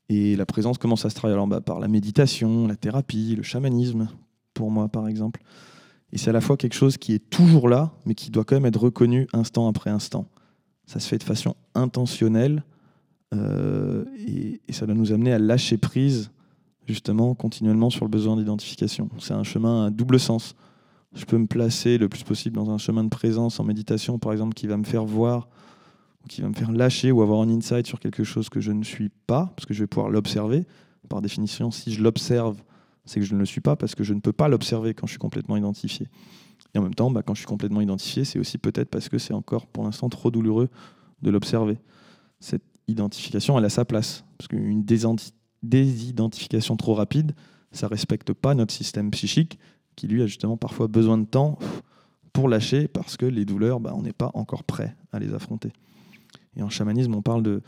Et 0.09 0.35
la 0.35 0.45
présence 0.45 0.77
commence 0.77 1.05
à 1.05 1.09
se 1.09 1.15
travailler 1.15 1.35
alors, 1.35 1.47
bah, 1.47 1.61
par 1.61 1.79
la 1.79 1.87
méditation, 1.87 2.67
la 2.67 2.75
thérapie, 2.75 3.35
le 3.35 3.43
chamanisme, 3.43 4.09
pour 4.53 4.71
moi 4.71 4.89
par 4.89 5.07
exemple. 5.07 5.41
Et 6.13 6.17
c'est 6.17 6.29
à 6.29 6.33
la 6.33 6.41
fois 6.41 6.57
quelque 6.57 6.73
chose 6.73 6.97
qui 6.97 7.13
est 7.13 7.29
toujours 7.29 7.69
là, 7.69 7.91
mais 8.05 8.15
qui 8.15 8.31
doit 8.31 8.43
quand 8.43 8.55
même 8.55 8.65
être 8.65 8.81
reconnu 8.81 9.27
instant 9.33 9.67
après 9.67 9.89
instant. 9.89 10.27
Ça 10.85 10.99
se 10.99 11.07
fait 11.07 11.17
de 11.17 11.23
façon 11.23 11.55
intentionnelle, 11.73 12.63
euh, 13.33 14.03
et, 14.27 14.59
ça 14.73 14.85
doit 14.85 14.95
nous 14.95 15.13
amener 15.13 15.31
à 15.31 15.39
lâcher 15.39 15.77
prise, 15.77 16.31
justement, 16.87 17.33
continuellement 17.35 17.89
sur 17.89 18.05
le 18.05 18.09
besoin 18.09 18.35
d'identification. 18.35 19.09
C'est 19.19 19.33
un 19.33 19.43
chemin 19.43 19.85
à 19.85 19.89
double 19.89 20.19
sens. 20.19 20.55
Je 21.13 21.25
peux 21.25 21.37
me 21.37 21.47
placer 21.47 21.97
le 21.97 22.09
plus 22.09 22.23
possible 22.23 22.55
dans 22.55 22.69
un 22.71 22.77
chemin 22.77 23.03
de 23.03 23.09
présence 23.09 23.59
en 23.59 23.63
méditation, 23.63 24.17
par 24.19 24.31
exemple, 24.31 24.53
qui 24.53 24.67
va 24.67 24.77
me 24.77 24.83
faire 24.83 25.05
voir, 25.05 25.47
ou 26.23 26.27
qui 26.27 26.41
va 26.41 26.49
me 26.49 26.53
faire 26.53 26.71
lâcher 26.71 27.11
ou 27.11 27.21
avoir 27.21 27.41
un 27.41 27.49
insight 27.49 27.87
sur 27.87 27.99
quelque 27.99 28.23
chose 28.23 28.49
que 28.49 28.59
je 28.59 28.71
ne 28.71 28.83
suis 28.83 29.09
pas, 29.27 29.51
parce 29.55 29.65
que 29.65 29.73
je 29.73 29.83
vais 29.83 29.87
pouvoir 29.87 30.09
l'observer. 30.09 30.65
par 31.09 31.21
définition, 31.21 31.71
si 31.71 31.91
je 31.93 32.01
l'observe, 32.01 32.61
c'est 33.05 33.19
que 33.19 33.25
je 33.25 33.33
ne 33.33 33.39
le 33.39 33.45
suis 33.45 33.61
pas 33.61 33.75
parce 33.75 33.95
que 33.95 34.03
je 34.03 34.13
ne 34.13 34.19
peux 34.19 34.33
pas 34.33 34.47
l'observer 34.47 34.93
quand 34.93 35.07
je 35.07 35.11
suis 35.11 35.19
complètement 35.19 35.57
identifié. 35.57 36.07
Et 36.73 36.79
en 36.79 36.83
même 36.83 36.95
temps, 36.95 37.11
bah, 37.11 37.23
quand 37.23 37.33
je 37.33 37.39
suis 37.39 37.47
complètement 37.47 37.81
identifié, 37.81 38.23
c'est 38.23 38.39
aussi 38.39 38.57
peut-être 38.57 38.89
parce 38.89 39.09
que 39.09 39.17
c'est 39.17 39.33
encore 39.33 39.67
pour 39.67 39.83
l'instant 39.83 40.09
trop 40.09 40.31
douloureux 40.31 40.69
de 41.21 41.29
l'observer. 41.29 41.77
Cette 42.39 42.63
identification, 42.87 43.57
elle 43.57 43.65
a 43.65 43.69
sa 43.69 43.85
place. 43.85 44.23
Parce 44.37 44.47
qu'une 44.47 44.83
désidentification 44.83 46.77
trop 46.77 46.93
rapide, 46.93 47.33
ça 47.71 47.87
ne 47.87 47.91
respecte 47.91 48.33
pas 48.33 48.55
notre 48.55 48.73
système 48.73 49.11
psychique 49.11 49.59
qui, 49.95 50.07
lui, 50.07 50.21
a 50.21 50.27
justement 50.27 50.57
parfois 50.57 50.87
besoin 50.87 51.17
de 51.17 51.25
temps 51.25 51.59
pour 52.33 52.47
lâcher 52.47 52.87
parce 52.87 53.17
que 53.17 53.25
les 53.25 53.45
douleurs, 53.45 53.79
bah, 53.79 53.93
on 53.95 54.01
n'est 54.01 54.13
pas 54.13 54.31
encore 54.33 54.63
prêt 54.63 54.95
à 55.11 55.19
les 55.19 55.33
affronter. 55.33 55.73
Et 56.55 56.63
en 56.63 56.69
chamanisme, 56.69 57.13
on 57.13 57.21
parle 57.21 57.43
de, 57.43 57.61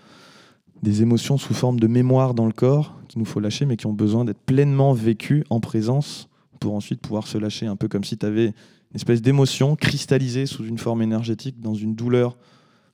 des 0.83 1.01
émotions 1.01 1.37
sous 1.37 1.53
forme 1.53 1.79
de 1.79 1.87
mémoire 1.87 2.33
dans 2.33 2.45
le 2.45 2.51
corps 2.51 2.99
qu'il 3.07 3.19
nous 3.19 3.25
faut 3.25 3.39
lâcher, 3.39 3.65
mais 3.65 3.77
qui 3.77 3.87
ont 3.87 3.93
besoin 3.93 4.25
d'être 4.25 4.41
pleinement 4.41 4.93
vécues 4.93 5.45
en 5.49 5.59
présence 5.61 6.27
pour 6.59 6.75
ensuite 6.75 7.01
pouvoir 7.01 7.25
se 7.25 7.37
lâcher, 7.37 7.65
un 7.65 7.77
peu 7.77 7.87
comme 7.87 8.03
si 8.03 8.17
tu 8.17 8.25
avais 8.25 8.47
une 8.47 8.95
espèce 8.95 9.21
d'émotion 9.21 9.75
cristallisée 9.75 10.45
sous 10.45 10.65
une 10.65 10.77
forme 10.77 11.01
énergétique 11.01 11.59
dans 11.61 11.73
une 11.73 11.95
douleur 11.95 12.37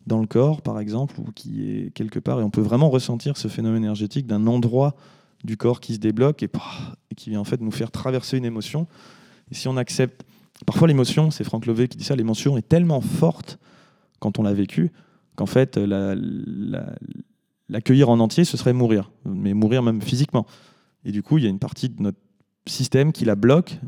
dans 0.05 0.19
le 0.19 0.27
corps, 0.27 0.61
par 0.61 0.79
exemple, 0.79 1.19
ou 1.19 1.31
qui 1.33 1.69
est 1.69 1.93
quelque 1.93 2.19
part, 2.19 2.39
et 2.39 2.43
on 2.43 2.49
peut 2.51 2.61
vraiment 2.61 2.89
ressentir 2.89 3.37
ce 3.37 3.47
phénomène 3.47 3.83
énergétique 3.83 4.27
d'un 4.27 4.47
endroit 4.47 4.95
du 5.43 5.57
corps 5.57 5.79
qui 5.79 5.95
se 5.95 5.99
débloque 5.99 6.43
et, 6.43 6.49
qui 7.15 7.31
vient 7.31 7.39
en 7.39 7.43
fait 7.43 7.59
nous 7.59 7.71
faire 7.71 7.91
traverser 7.91 8.37
une 8.37 8.45
émotion. 8.45 8.87
Et 9.51 9.55
si 9.55 9.67
on 9.67 9.77
accepte, 9.77 10.25
parfois 10.65 10.87
l'émotion, 10.87 11.31
c'est 11.31 11.43
Franck 11.43 11.65
Lové 11.65 11.87
qui 11.87 11.97
dit 11.97 12.03
ça, 12.03 12.15
l'émotion 12.15 12.57
est 12.57 12.67
tellement 12.67 13.01
forte 13.01 13.57
quand 14.19 14.37
on 14.37 14.43
l'a 14.43 14.53
vécue 14.53 14.91
qu'en 15.35 15.45
fait 15.45 15.77
l'accueillir 17.69 18.09
en 18.09 18.19
entier, 18.19 18.43
ce 18.43 18.57
serait 18.57 18.73
mourir, 18.73 19.11
mais 19.25 19.53
mourir 19.53 19.83
même 19.83 20.01
physiquement. 20.01 20.45
Et 21.05 21.11
du 21.11 21.23
coup, 21.23 21.37
il 21.37 21.43
y 21.43 21.47
a 21.47 21.49
une 21.49 21.59
partie 21.59 21.89
de 21.89 22.01
notre 22.01 22.17
système 22.67 23.11
qui 23.11 23.25
la 23.25 23.35
bloque 23.35 23.79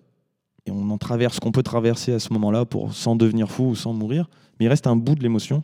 et 0.66 0.72
on 0.72 0.90
en 0.90 0.98
traverse 0.98 1.36
ce 1.36 1.40
qu'on 1.40 1.52
peut 1.52 1.64
traverser 1.64 2.14
à 2.14 2.20
ce 2.20 2.32
moment-là 2.34 2.66
pour 2.66 2.94
sans 2.94 3.16
devenir 3.16 3.50
fou 3.52 3.70
ou 3.70 3.76
sans 3.76 3.94
mourir, 3.94 4.30
mais 4.60 4.66
il 4.66 4.70
reste 4.70 4.88
un 4.88 4.96
bout 4.96 5.16
de 5.16 5.24
l'émotion 5.24 5.64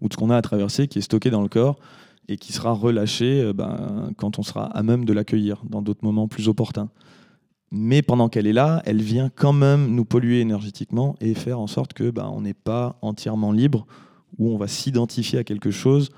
ou 0.00 0.08
de 0.08 0.12
ce 0.12 0.18
qu'on 0.18 0.30
a 0.30 0.36
à 0.36 0.42
traverser 0.42 0.88
qui 0.88 0.98
est 0.98 1.02
stocké 1.02 1.30
dans 1.30 1.42
le 1.42 1.48
corps 1.48 1.76
et 2.28 2.36
qui 2.36 2.52
sera 2.52 2.72
relâché 2.72 3.42
euh, 3.42 3.52
ben, 3.52 4.12
quand 4.16 4.38
on 4.38 4.42
sera 4.42 4.66
à 4.66 4.82
même 4.82 5.04
de 5.04 5.12
l'accueillir 5.12 5.62
dans 5.68 5.82
d'autres 5.82 6.04
moments 6.04 6.28
plus 6.28 6.48
opportuns. 6.48 6.88
Mais 7.72 8.02
pendant 8.02 8.28
qu'elle 8.28 8.46
est 8.46 8.52
là, 8.52 8.82
elle 8.84 9.02
vient 9.02 9.30
quand 9.34 9.52
même 9.52 9.94
nous 9.94 10.04
polluer 10.04 10.40
énergétiquement 10.40 11.16
et 11.20 11.34
faire 11.34 11.58
en 11.58 11.66
sorte 11.66 11.94
que 11.94 12.10
ben, 12.10 12.30
on 12.32 12.42
n'est 12.42 12.54
pas 12.54 12.98
entièrement 13.00 13.50
libre, 13.50 13.86
ou 14.38 14.50
on 14.50 14.56
va 14.56 14.68
s'identifier 14.68 15.38
à 15.38 15.44
quelque 15.44 15.70
chose 15.70 16.10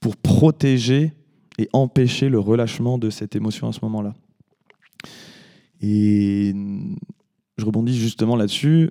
pour 0.00 0.16
protéger 0.16 1.12
et 1.58 1.68
empêcher 1.72 2.28
le 2.28 2.38
relâchement 2.38 2.98
de 2.98 3.10
cette 3.10 3.34
émotion 3.34 3.68
à 3.68 3.72
ce 3.72 3.80
moment-là. 3.82 4.14
Et 5.80 6.54
je 7.56 7.64
rebondis 7.64 7.96
justement 7.96 8.36
là-dessus, 8.36 8.90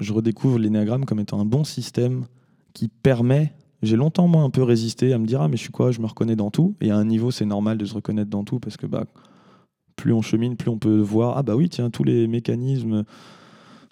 je 0.00 0.12
redécouvre 0.12 0.58
l'énéagramme 0.58 1.04
comme 1.04 1.20
étant 1.20 1.40
un 1.40 1.44
bon 1.44 1.64
système 1.64 2.26
qui 2.72 2.88
permet 2.88 3.52
j'ai 3.82 3.96
longtemps, 3.96 4.26
moi, 4.26 4.42
un 4.42 4.50
peu 4.50 4.62
résisté 4.62 5.12
à 5.12 5.18
me 5.18 5.26
dire 5.26 5.40
Ah, 5.40 5.48
mais 5.48 5.56
je 5.56 5.62
suis 5.62 5.70
quoi? 5.70 5.92
Je 5.92 6.00
me 6.00 6.06
reconnais 6.06 6.36
dans 6.36 6.50
tout. 6.50 6.74
Et 6.80 6.90
à 6.90 6.96
un 6.96 7.04
niveau, 7.04 7.30
c'est 7.30 7.44
normal 7.44 7.78
de 7.78 7.84
se 7.84 7.94
reconnaître 7.94 8.30
dans 8.30 8.44
tout 8.44 8.58
parce 8.58 8.76
que 8.76 8.86
bah, 8.86 9.04
plus 9.96 10.12
on 10.12 10.22
chemine, 10.22 10.56
plus 10.56 10.68
on 10.68 10.78
peut 10.78 10.98
voir 10.98 11.38
Ah, 11.38 11.42
bah 11.42 11.54
oui, 11.54 11.68
tiens, 11.68 11.90
tous 11.90 12.04
les 12.04 12.26
mécanismes 12.26 13.04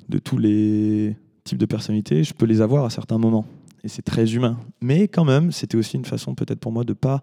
de 0.09 0.19
tous 0.19 0.39
les 0.39 1.17
types 1.45 1.59
de 1.59 1.67
personnalités, 1.67 2.25
je 2.25 2.35
peux 2.35 2.47
les 2.47 2.61
avoir 2.61 2.85
à 2.85 2.91
certains 2.91 3.19
moments. 3.19 3.47
Et 3.87 3.89
c'est 3.89 4.03
très 4.03 4.35
humain. 4.35 4.59
Mais 4.83 5.07
quand 5.07 5.25
même, 5.25 5.53
c'était 5.53 5.77
aussi 5.77 5.97
une 5.97 6.05
façon, 6.05 6.35
peut-être 6.35 6.59
pour 6.59 6.73
moi, 6.73 6.83
de 6.83 6.93
pas 6.93 7.23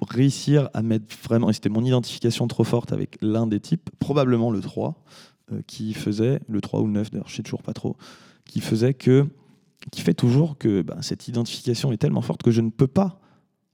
réussir 0.00 0.70
à 0.74 0.82
mettre 0.82 1.06
vraiment. 1.24 1.50
Et 1.50 1.52
c'était 1.54 1.70
mon 1.70 1.84
identification 1.84 2.46
trop 2.46 2.62
forte 2.62 2.92
avec 2.92 3.18
l'un 3.20 3.48
des 3.48 3.58
types, 3.58 3.90
probablement 3.98 4.52
le 4.52 4.60
3, 4.60 5.02
euh, 5.50 5.62
qui 5.66 5.92
faisait, 5.92 6.38
le 6.46 6.60
3 6.60 6.82
ou 6.82 6.86
le 6.86 6.92
9, 6.92 7.10
d'ailleurs, 7.10 7.28
je 7.28 7.34
sais 7.34 7.42
toujours 7.42 7.64
pas 7.64 7.72
trop, 7.72 7.96
qui 8.44 8.60
faisait 8.60 8.94
que 8.94 9.26
qui 9.90 10.02
fait 10.02 10.14
toujours 10.14 10.56
que 10.56 10.82
ben, 10.82 11.02
cette 11.02 11.26
identification 11.26 11.90
est 11.90 11.96
tellement 11.96 12.22
forte 12.22 12.44
que 12.44 12.52
je 12.52 12.60
ne 12.60 12.70
peux 12.70 12.86
pas 12.86 13.20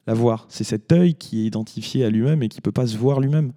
la 0.07 0.15
voir. 0.15 0.47
C'est 0.49 0.65
cet 0.65 0.93
œil 0.93 1.15
qui 1.15 1.43
est 1.43 1.45
identifié 1.45 2.07
à 2.07 2.11
lui-même 2.11 2.43
et 2.43 2.49
qui 2.49 2.63
peut 2.63 2.73
pas 2.73 2.87
se 2.87 2.97
voir 2.97 3.21
lui-même. 3.21 3.53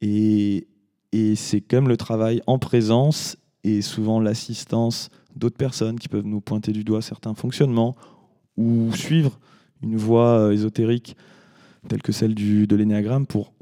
Et, 0.00 0.68
et 1.12 1.36
c'est 1.36 1.60
comme 1.60 1.88
le 1.88 1.98
travail 1.98 2.40
en 2.46 2.58
présence 2.58 3.36
et 3.64 3.82
souvent 3.82 4.20
l'assistance 4.20 5.10
d'autres 5.36 5.56
personnes 5.56 5.98
qui 5.98 6.08
peuvent 6.08 6.26
nous 6.26 6.40
pointer 6.40 6.72
du 6.72 6.84
doigt 6.84 7.02
certains 7.02 7.34
fonctionnements 7.34 7.96
ou 8.56 8.92
suivre 8.94 9.38
une 9.82 9.96
voie 9.96 10.38
euh, 10.38 10.52
ésotérique 10.52 11.16
telle 11.88 12.02
que 12.02 12.12
celle 12.12 12.34
du, 12.34 12.66
de 12.66 12.76
l'énéagramme 12.76 13.26
pour 13.26 13.52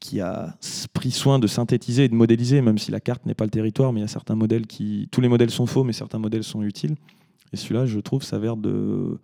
qui 0.00 0.20
a 0.20 0.56
pris 0.94 1.12
soin 1.12 1.38
de 1.38 1.46
synthétiser 1.46 2.04
et 2.04 2.08
de 2.08 2.14
modéliser, 2.14 2.60
même 2.60 2.78
si 2.78 2.90
la 2.90 2.98
carte 2.98 3.24
n'est 3.24 3.34
pas 3.34 3.44
le 3.44 3.50
territoire, 3.50 3.92
mais 3.92 4.00
il 4.00 4.02
y 4.02 4.04
a 4.04 4.08
certains 4.08 4.34
modèles 4.34 4.66
qui... 4.66 5.08
Tous 5.12 5.20
les 5.20 5.28
modèles 5.28 5.50
sont 5.50 5.66
faux, 5.66 5.84
mais 5.84 5.92
certains 5.92 6.18
modèles 6.18 6.42
sont 6.42 6.62
utiles. 6.64 6.96
Et 7.52 7.56
celui-là, 7.56 7.86
je 7.86 8.00
trouve, 8.00 8.24
s'avère 8.24 8.56
de 8.56 9.20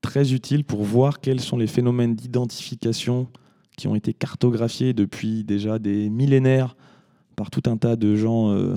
très 0.00 0.32
utile 0.32 0.62
pour 0.62 0.84
voir 0.84 1.20
quels 1.20 1.40
sont 1.40 1.56
les 1.56 1.66
phénomènes 1.66 2.14
d'identification 2.14 3.26
qui 3.76 3.88
ont 3.88 3.96
été 3.96 4.14
cartographiés 4.14 4.92
depuis 4.92 5.42
déjà 5.42 5.80
des 5.80 6.08
millénaires 6.08 6.76
par 7.34 7.50
tout 7.50 7.62
un 7.66 7.76
tas 7.76 7.96
de 7.96 8.14
gens 8.14 8.50
euh, 8.50 8.76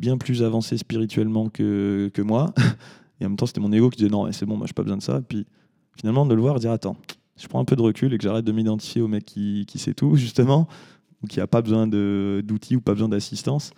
bien 0.00 0.18
plus 0.18 0.42
avancés 0.42 0.78
spirituellement 0.78 1.48
que, 1.48 2.10
moi. 2.22 2.52
Et 3.20 3.26
en 3.26 3.28
même 3.28 3.36
temps, 3.36 3.46
c'était 3.46 3.60
mon 3.60 3.72
ego 3.72 3.90
qui 3.90 3.98
disait 3.98 4.10
non, 4.10 4.32
c'est 4.32 4.46
bon, 4.46 4.56
moi, 4.56 4.66
je 4.66 4.72
n'ai 4.72 4.74
pas 4.74 4.82
besoin 4.82 4.96
de 4.96 5.02
ça. 5.02 5.18
Et 5.18 5.22
puis 5.22 5.46
finalement, 5.96 6.24
de 6.24 6.34
le 6.34 6.40
voir 6.40 6.58
dire 6.58 6.72
attends, 6.72 6.96
je 7.36 7.46
prends 7.46 7.60
un 7.60 7.64
peu 7.64 7.76
de 7.76 7.82
recul 7.82 8.12
et 8.14 8.18
que 8.18 8.24
j'arrête 8.24 8.44
de 8.44 8.52
m'identifier 8.52 9.02
au 9.02 9.08
mec 9.08 9.24
qui, 9.24 9.66
qui, 9.68 9.78
sait 9.78 9.92
tout, 9.92 10.16
justement, 10.16 10.66
ou 11.22 11.26
qui 11.26 11.38
n'a 11.38 11.46
pas 11.46 11.60
besoin 11.60 11.86
d'outils 11.86 12.76
ou 12.76 12.80
pas 12.80 12.92
besoin 12.92 13.08
d'assistance. 13.08 13.72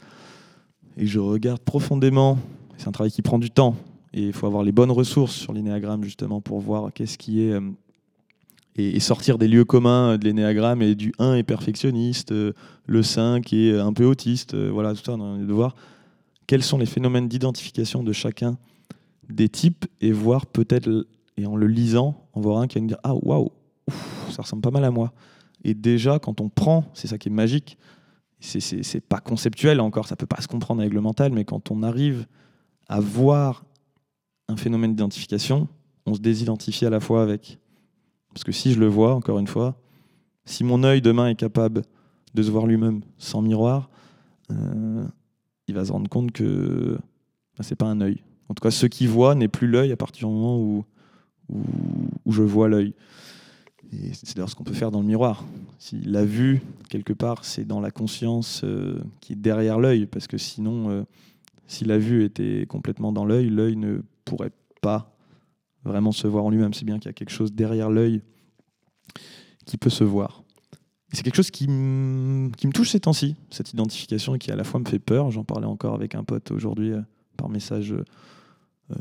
Et 0.96 1.06
je 1.06 1.18
regarde 1.18 1.60
profondément, 1.60 2.38
c'est 2.76 2.88
un 2.88 2.92
travail 2.92 3.10
qui 3.10 3.22
prend 3.22 3.38
du 3.38 3.50
temps, 3.50 3.74
et 4.14 4.26
il 4.26 4.32
faut 4.32 4.46
avoir 4.46 4.62
les 4.62 4.72
bonnes 4.72 4.90
ressources 4.90 5.34
sur 5.34 5.52
l'énéagramme 5.52 6.04
justement 6.04 6.40
pour 6.40 6.60
voir 6.60 6.92
qu'est-ce 6.92 7.18
qui 7.18 7.42
est. 7.42 7.52
Euh, 7.52 7.60
et, 8.76 9.00
sortir 9.00 9.36
des 9.36 9.48
lieux 9.48 9.64
communs 9.64 10.16
de 10.16 10.24
l'énéagramme 10.24 10.80
et 10.80 10.94
du 10.94 11.12
1 11.18 11.34
est 11.34 11.42
perfectionniste, 11.42 12.32
euh, 12.32 12.52
le 12.86 13.02
5 13.02 13.52
est 13.52 13.78
un 13.78 13.92
peu 13.92 14.04
autiste, 14.04 14.54
euh, 14.54 14.70
voilà, 14.72 14.94
tout 14.94 15.02
ça, 15.04 15.12
on 15.12 15.34
a 15.34 15.38
de 15.38 15.52
voir 15.52 15.74
quels 16.52 16.62
sont 16.62 16.76
les 16.76 16.84
phénomènes 16.84 17.28
d'identification 17.28 18.02
de 18.02 18.12
chacun 18.12 18.58
des 19.30 19.48
types 19.48 19.86
et 20.02 20.12
voir 20.12 20.44
peut-être, 20.44 21.06
et 21.38 21.46
en 21.46 21.56
le 21.56 21.66
lisant, 21.66 22.28
en 22.34 22.42
voir 22.42 22.58
un 22.58 22.66
qui 22.66 22.74
va 22.74 22.82
nous 22.82 22.88
dire 22.88 23.00
Ah 23.04 23.14
waouh, 23.14 23.50
ça 24.28 24.42
ressemble 24.42 24.60
pas 24.60 24.70
mal 24.70 24.84
à 24.84 24.90
moi. 24.90 25.14
Et 25.64 25.72
déjà, 25.72 26.18
quand 26.18 26.42
on 26.42 26.50
prend, 26.50 26.90
c'est 26.92 27.08
ça 27.08 27.16
qui 27.16 27.30
est 27.30 27.32
magique, 27.32 27.78
c'est 28.38 29.00
pas 29.00 29.20
conceptuel 29.20 29.80
encore, 29.80 30.06
ça 30.06 30.14
peut 30.14 30.26
pas 30.26 30.42
se 30.42 30.46
comprendre 30.46 30.82
avec 30.82 30.92
le 30.92 31.00
mental, 31.00 31.32
mais 31.32 31.46
quand 31.46 31.70
on 31.70 31.82
arrive 31.82 32.26
à 32.86 33.00
voir 33.00 33.64
un 34.48 34.56
phénomène 34.58 34.90
d'identification, 34.90 35.68
on 36.04 36.12
se 36.12 36.20
désidentifie 36.20 36.84
à 36.84 36.90
la 36.90 37.00
fois 37.00 37.22
avec. 37.22 37.60
Parce 38.34 38.44
que 38.44 38.52
si 38.52 38.74
je 38.74 38.78
le 38.78 38.88
vois, 38.88 39.14
encore 39.14 39.38
une 39.38 39.46
fois, 39.46 39.80
si 40.44 40.64
mon 40.64 40.84
œil 40.84 41.00
demain 41.00 41.28
est 41.28 41.34
capable 41.34 41.80
de 42.34 42.42
se 42.42 42.50
voir 42.50 42.66
lui-même 42.66 43.00
sans 43.16 43.40
miroir, 43.40 43.88
euh, 44.50 45.06
il 45.68 45.74
va 45.74 45.84
se 45.84 45.92
rendre 45.92 46.08
compte 46.08 46.32
que 46.32 46.98
bah, 47.56 47.64
c'est 47.64 47.76
pas 47.76 47.86
un 47.86 48.00
œil. 48.00 48.22
En 48.48 48.54
tout 48.54 48.62
cas, 48.62 48.70
ce 48.70 48.86
qui 48.86 49.06
voit 49.06 49.34
n'est 49.34 49.48
plus 49.48 49.66
l'œil 49.66 49.92
à 49.92 49.96
partir 49.96 50.28
du 50.28 50.34
moment 50.34 50.58
où, 50.58 50.84
où, 51.48 52.32
je 52.32 52.42
vois 52.42 52.68
l'œil. 52.68 52.94
Et 53.92 54.12
c'est 54.14 54.36
d'ailleurs 54.36 54.48
ce 54.48 54.54
qu'on 54.54 54.64
peut 54.64 54.72
faire 54.72 54.90
dans 54.90 55.00
le 55.00 55.06
miroir. 55.06 55.44
Si 55.78 56.00
la 56.00 56.24
vue, 56.24 56.62
quelque 56.88 57.12
part, 57.12 57.44
c'est 57.44 57.64
dans 57.64 57.80
la 57.80 57.90
conscience 57.90 58.62
euh, 58.64 58.98
qui 59.20 59.34
est 59.34 59.36
derrière 59.36 59.78
l'œil, 59.78 60.06
parce 60.06 60.26
que 60.26 60.38
sinon, 60.38 60.90
euh, 60.90 61.02
si 61.66 61.84
la 61.84 61.98
vue 61.98 62.24
était 62.24 62.66
complètement 62.66 63.12
dans 63.12 63.24
l'œil, 63.24 63.48
l'œil 63.50 63.76
ne 63.76 64.00
pourrait 64.24 64.52
pas 64.80 65.14
vraiment 65.84 66.12
se 66.12 66.26
voir 66.26 66.44
en 66.44 66.50
lui-même. 66.50 66.74
C'est 66.74 66.84
bien 66.84 66.98
qu'il 66.98 67.06
y 67.06 67.10
a 67.10 67.14
quelque 67.14 67.30
chose 67.30 67.52
derrière 67.52 67.90
l'œil 67.90 68.22
qui 69.66 69.76
peut 69.76 69.90
se 69.90 70.04
voir. 70.04 70.41
C'est 71.12 71.22
quelque 71.22 71.36
chose 71.36 71.50
qui, 71.50 71.68
me 71.68 72.72
touche 72.72 72.90
ces 72.90 73.00
temps-ci, 73.00 73.36
cette 73.50 73.72
identification, 73.72 74.34
et 74.34 74.38
qui 74.38 74.50
à 74.50 74.56
la 74.56 74.64
fois 74.64 74.80
me 74.80 74.86
fait 74.86 74.98
peur. 74.98 75.30
J'en 75.30 75.44
parlais 75.44 75.66
encore 75.66 75.94
avec 75.94 76.14
un 76.14 76.24
pote 76.24 76.50
aujourd'hui 76.50 76.92
euh, 76.92 77.02
par 77.36 77.50
message 77.50 77.92
euh, 77.92 78.94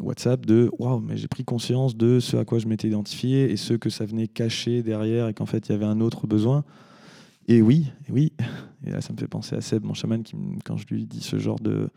WhatsApp 0.00 0.46
de 0.46 0.70
waouh, 0.78 1.00
mais 1.00 1.16
j'ai 1.16 1.28
pris 1.28 1.44
conscience 1.44 1.96
de 1.96 2.18
ce 2.18 2.36
à 2.36 2.44
quoi 2.44 2.58
je 2.58 2.66
m'étais 2.66 2.88
identifié 2.88 3.50
et 3.50 3.56
ce 3.56 3.74
que 3.74 3.90
ça 3.90 4.06
venait 4.06 4.26
cacher 4.26 4.82
derrière 4.82 5.28
et 5.28 5.34
qu'en 5.34 5.46
fait 5.46 5.68
il 5.68 5.72
y 5.72 5.74
avait 5.74 5.84
un 5.84 6.00
autre 6.00 6.26
besoin. 6.26 6.64
Et 7.46 7.62
oui, 7.62 7.90
oui, 8.08 8.32
et 8.86 8.90
là 8.90 9.00
ça 9.00 9.12
me 9.12 9.18
fait 9.18 9.28
penser 9.28 9.54
à 9.54 9.60
Seb, 9.60 9.84
mon 9.84 9.94
chaman, 9.94 10.22
qui, 10.22 10.34
quand 10.64 10.76
je 10.76 10.86
lui 10.86 11.06
dis 11.06 11.20
ce 11.20 11.38
genre 11.38 11.60
de, 11.60 11.90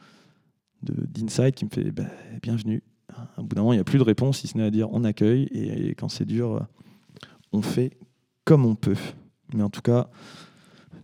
d'insight 0.84 1.56
qui 1.56 1.66
me 1.66 1.70
fait 1.70 1.92
bah, 1.92 2.04
bienvenue. 2.42 2.84
À 3.38 3.42
bout 3.42 3.56
d'un 3.56 3.62
moment, 3.62 3.74
il 3.74 3.78
n'y 3.78 3.82
a 3.82 3.86
plus 3.86 4.00
de 4.00 4.04
réponse, 4.04 4.40
si 4.40 4.48
ce 4.48 4.58
n'est 4.58 4.64
à 4.64 4.72
dire 4.72 4.90
on 4.92 5.04
accueille, 5.04 5.44
et, 5.52 5.96
quand 5.96 6.08
c'est 6.08 6.26
dur, 6.26 6.66
on 7.52 7.62
fait 7.62 7.98
comme 8.46 8.66
on 8.66 8.76
peut. 8.76 8.96
Mais 9.54 9.64
en 9.64 9.70
tout 9.70 9.82
cas, 9.82 10.10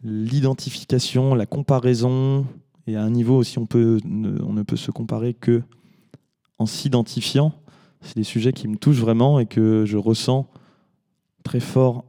l'identification, 0.03 1.35
la 1.35 1.45
comparaison, 1.45 2.45
et 2.87 2.95
à 2.95 3.03
un 3.03 3.09
niveau 3.09 3.37
aussi, 3.37 3.57
on, 3.57 3.63
ne 3.63 4.63
peut 4.63 4.77
se 4.77 4.91
comparer 4.91 5.33
que 5.33 5.61
en 6.59 6.65
s'identifiant. 6.65 7.53
C'est 8.01 8.15
des 8.15 8.23
sujets 8.23 8.53
qui 8.53 8.67
me 8.67 8.77
touchent 8.77 8.99
vraiment 8.99 9.39
et 9.39 9.45
que 9.45 9.85
je 9.85 9.97
ressens 9.97 10.47
très 11.43 11.59
fort 11.59 12.05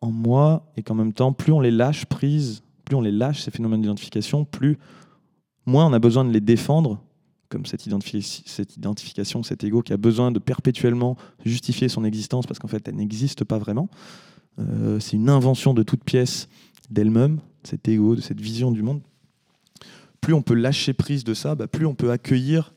en 0.00 0.10
moi 0.10 0.70
et 0.76 0.82
qu'en 0.82 0.94
même 0.94 1.12
temps, 1.12 1.32
plus 1.32 1.52
on 1.52 1.60
les 1.60 1.70
lâche 1.70 2.06
prise, 2.06 2.62
plus 2.84 2.96
on 2.96 3.00
les 3.00 3.12
lâche, 3.12 3.42
ces 3.42 3.50
phénomènes 3.50 3.82
d'identification, 3.82 4.44
plus 4.44 4.78
moins 5.66 5.86
on 5.86 5.92
a 5.92 5.98
besoin 5.98 6.24
de 6.24 6.30
les 6.30 6.40
défendre, 6.40 7.00
comme 7.48 7.66
cette, 7.66 7.82
cette 7.82 8.76
identification, 8.76 9.42
cet 9.42 9.64
ego 9.64 9.82
qui 9.82 9.92
a 9.92 9.96
besoin 9.96 10.32
de 10.32 10.38
perpétuellement 10.38 11.16
justifier 11.44 11.88
son 11.88 12.04
existence 12.04 12.46
parce 12.46 12.58
qu'en 12.58 12.68
fait, 12.68 12.86
elle 12.88 12.96
n'existe 12.96 13.44
pas 13.44 13.58
vraiment. 13.58 13.88
Euh, 14.58 15.00
c'est 15.00 15.16
une 15.16 15.28
invention 15.28 15.74
de 15.74 15.82
toute 15.82 16.04
pièce 16.04 16.48
d'elle-même, 16.90 17.40
cet 17.64 17.88
ego, 17.88 18.16
de 18.16 18.20
cette 18.20 18.40
vision 18.40 18.70
du 18.70 18.82
monde. 18.82 19.00
Plus 20.20 20.34
on 20.34 20.42
peut 20.42 20.54
lâcher 20.54 20.92
prise 20.92 21.24
de 21.24 21.34
ça, 21.34 21.54
bah, 21.54 21.66
plus 21.66 21.86
on 21.86 21.94
peut 21.94 22.10
accueillir 22.10 22.74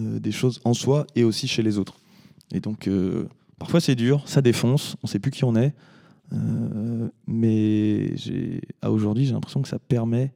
euh, 0.00 0.18
des 0.18 0.32
choses 0.32 0.60
en 0.64 0.74
soi 0.74 1.06
et 1.14 1.24
aussi 1.24 1.48
chez 1.48 1.62
les 1.62 1.78
autres. 1.78 1.96
Et 2.52 2.60
donc, 2.60 2.88
euh, 2.88 3.28
parfois 3.58 3.80
c'est 3.80 3.94
dur, 3.94 4.28
ça 4.28 4.42
défonce, 4.42 4.96
on 5.02 5.06
ne 5.06 5.08
sait 5.08 5.18
plus 5.18 5.30
qui 5.30 5.44
on 5.44 5.56
est. 5.56 5.74
Mais 7.28 8.12
à 8.82 8.90
aujourd'hui, 8.90 9.24
j'ai 9.24 9.34
l'impression 9.34 9.62
que 9.62 9.68
ça 9.68 9.78
permet 9.78 10.32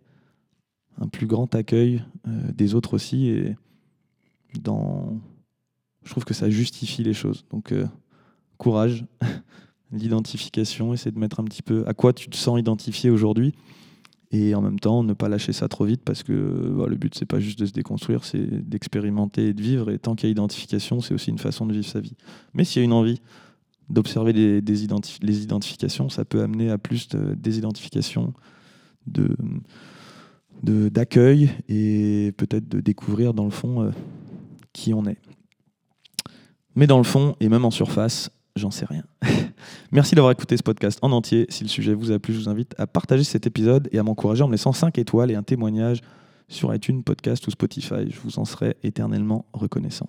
un 1.00 1.09
plus 1.09 1.27
grand 1.27 1.53
accueil 1.57 2.05
des 2.25 2.77
autres 2.77 2.95
aussi. 2.95 3.27
Et 3.31 3.57
dans... 4.61 5.19
je 6.05 6.11
trouve 6.11 6.25
que 6.25 6.35
ça 6.35 6.50
justifie 6.50 7.03
les 7.03 7.15
choses. 7.15 7.47
Donc, 7.50 7.75
courage, 8.59 9.05
l'identification, 9.92 10.92
essayer 10.92 11.11
de 11.11 11.18
mettre 11.18 11.40
un 11.40 11.45
petit 11.45 11.62
peu 11.62 11.85
à 11.87 11.95
quoi 11.95 12.12
tu 12.12 12.28
te 12.28 12.37
sens 12.37 12.59
identifié 12.59 13.11
aujourd'hui. 13.11 13.54
Et 14.30 14.54
en 14.54 14.61
même 14.61 14.78
temps, 14.78 15.02
ne 15.02 15.14
pas 15.14 15.28
lâcher 15.28 15.54
ça 15.54 15.68
trop 15.68 15.87
vite 15.87 16.02
parce 16.04 16.23
que 16.23 16.33
bah, 16.76 16.87
le 16.87 16.97
but, 16.97 17.14
c'est 17.14 17.25
pas 17.25 17.40
juste 17.40 17.59
de 17.59 17.64
se 17.64 17.73
déconstruire, 17.73 18.25
c'est 18.25 18.68
d'expérimenter 18.68 19.49
et 19.49 19.54
de 19.54 19.62
vivre. 19.62 19.90
Et 19.90 19.99
tant 19.99 20.14
qu'il 20.14 20.28
y 20.28 20.30
a 20.30 20.33
identification, 20.33 21.00
c'est 21.00 21.14
aussi 21.14 21.30
une 21.30 21.38
façon 21.38 21.64
de 21.64 21.73
vivre 21.73 21.87
sa 21.87 22.00
vie. 22.00 22.14
Mais 22.52 22.64
s'il 22.64 22.80
y 22.80 22.83
a 22.83 22.85
une 22.85 22.92
envie, 22.92 23.21
d'observer 23.88 24.33
les, 24.33 24.85
identifications, 24.85 26.09
ça 26.09 26.25
peut 26.25 26.42
amener 26.42 26.71
à 26.71 26.78
plus 26.78 27.09
de 27.09 27.35
désidentification, 27.35 28.35
de, 29.07 29.30
d'accueil 30.62 31.50
et 31.68 32.33
peut-être 32.37 32.68
de 32.68 32.80
découvrir 32.80 33.33
dans 33.33 33.45
le 33.45 33.50
fond 33.50 33.83
euh, 33.83 33.90
qui 34.73 34.92
on 34.92 35.07
est. 35.07 35.18
Mais 36.75 36.87
dans 36.87 36.99
le 36.99 37.04
fond, 37.04 37.35
et 37.40 37.49
même 37.49 37.64
en 37.64 37.71
surface, 37.71 38.30
j'en 38.59 38.71
sais 38.71 38.85
rien. 38.85 39.03
Merci 39.93 40.15
d'avoir 40.15 40.33
écouté 40.33 40.57
ce 40.57 40.62
podcast 40.62 40.99
en 41.03 41.12
entier. 41.12 41.47
Si 41.49 41.65
le 41.65 41.69
sujet 41.69 41.95
vous 41.95 42.12
a 42.12 42.19
plu, 42.19 42.35
je 42.35 42.41
vous 42.41 42.49
invite 42.49 42.75
à 42.79 42.87
partager 42.87 43.25
cet 43.25 43.47
épisode 43.47 43.88
et 43.93 43.99
à 43.99 44.03
m'encourager 44.03 44.43
en 44.43 44.49
me 44.49 44.53
laissant 44.53 44.73
5 44.73 44.99
étoiles 44.99 45.31
et 45.31 45.35
un 45.35 45.43
témoignage 45.43 46.00
sur 46.49 46.75
iTunes, 46.75 47.03
Podcast 47.03 47.47
ou 47.47 47.50
Spotify. 47.50 48.11
Je 48.11 48.21
vous 48.21 48.38
en 48.38 48.45
serai 48.45 48.77
éternellement 48.83 49.47
reconnaissant. 49.53 50.09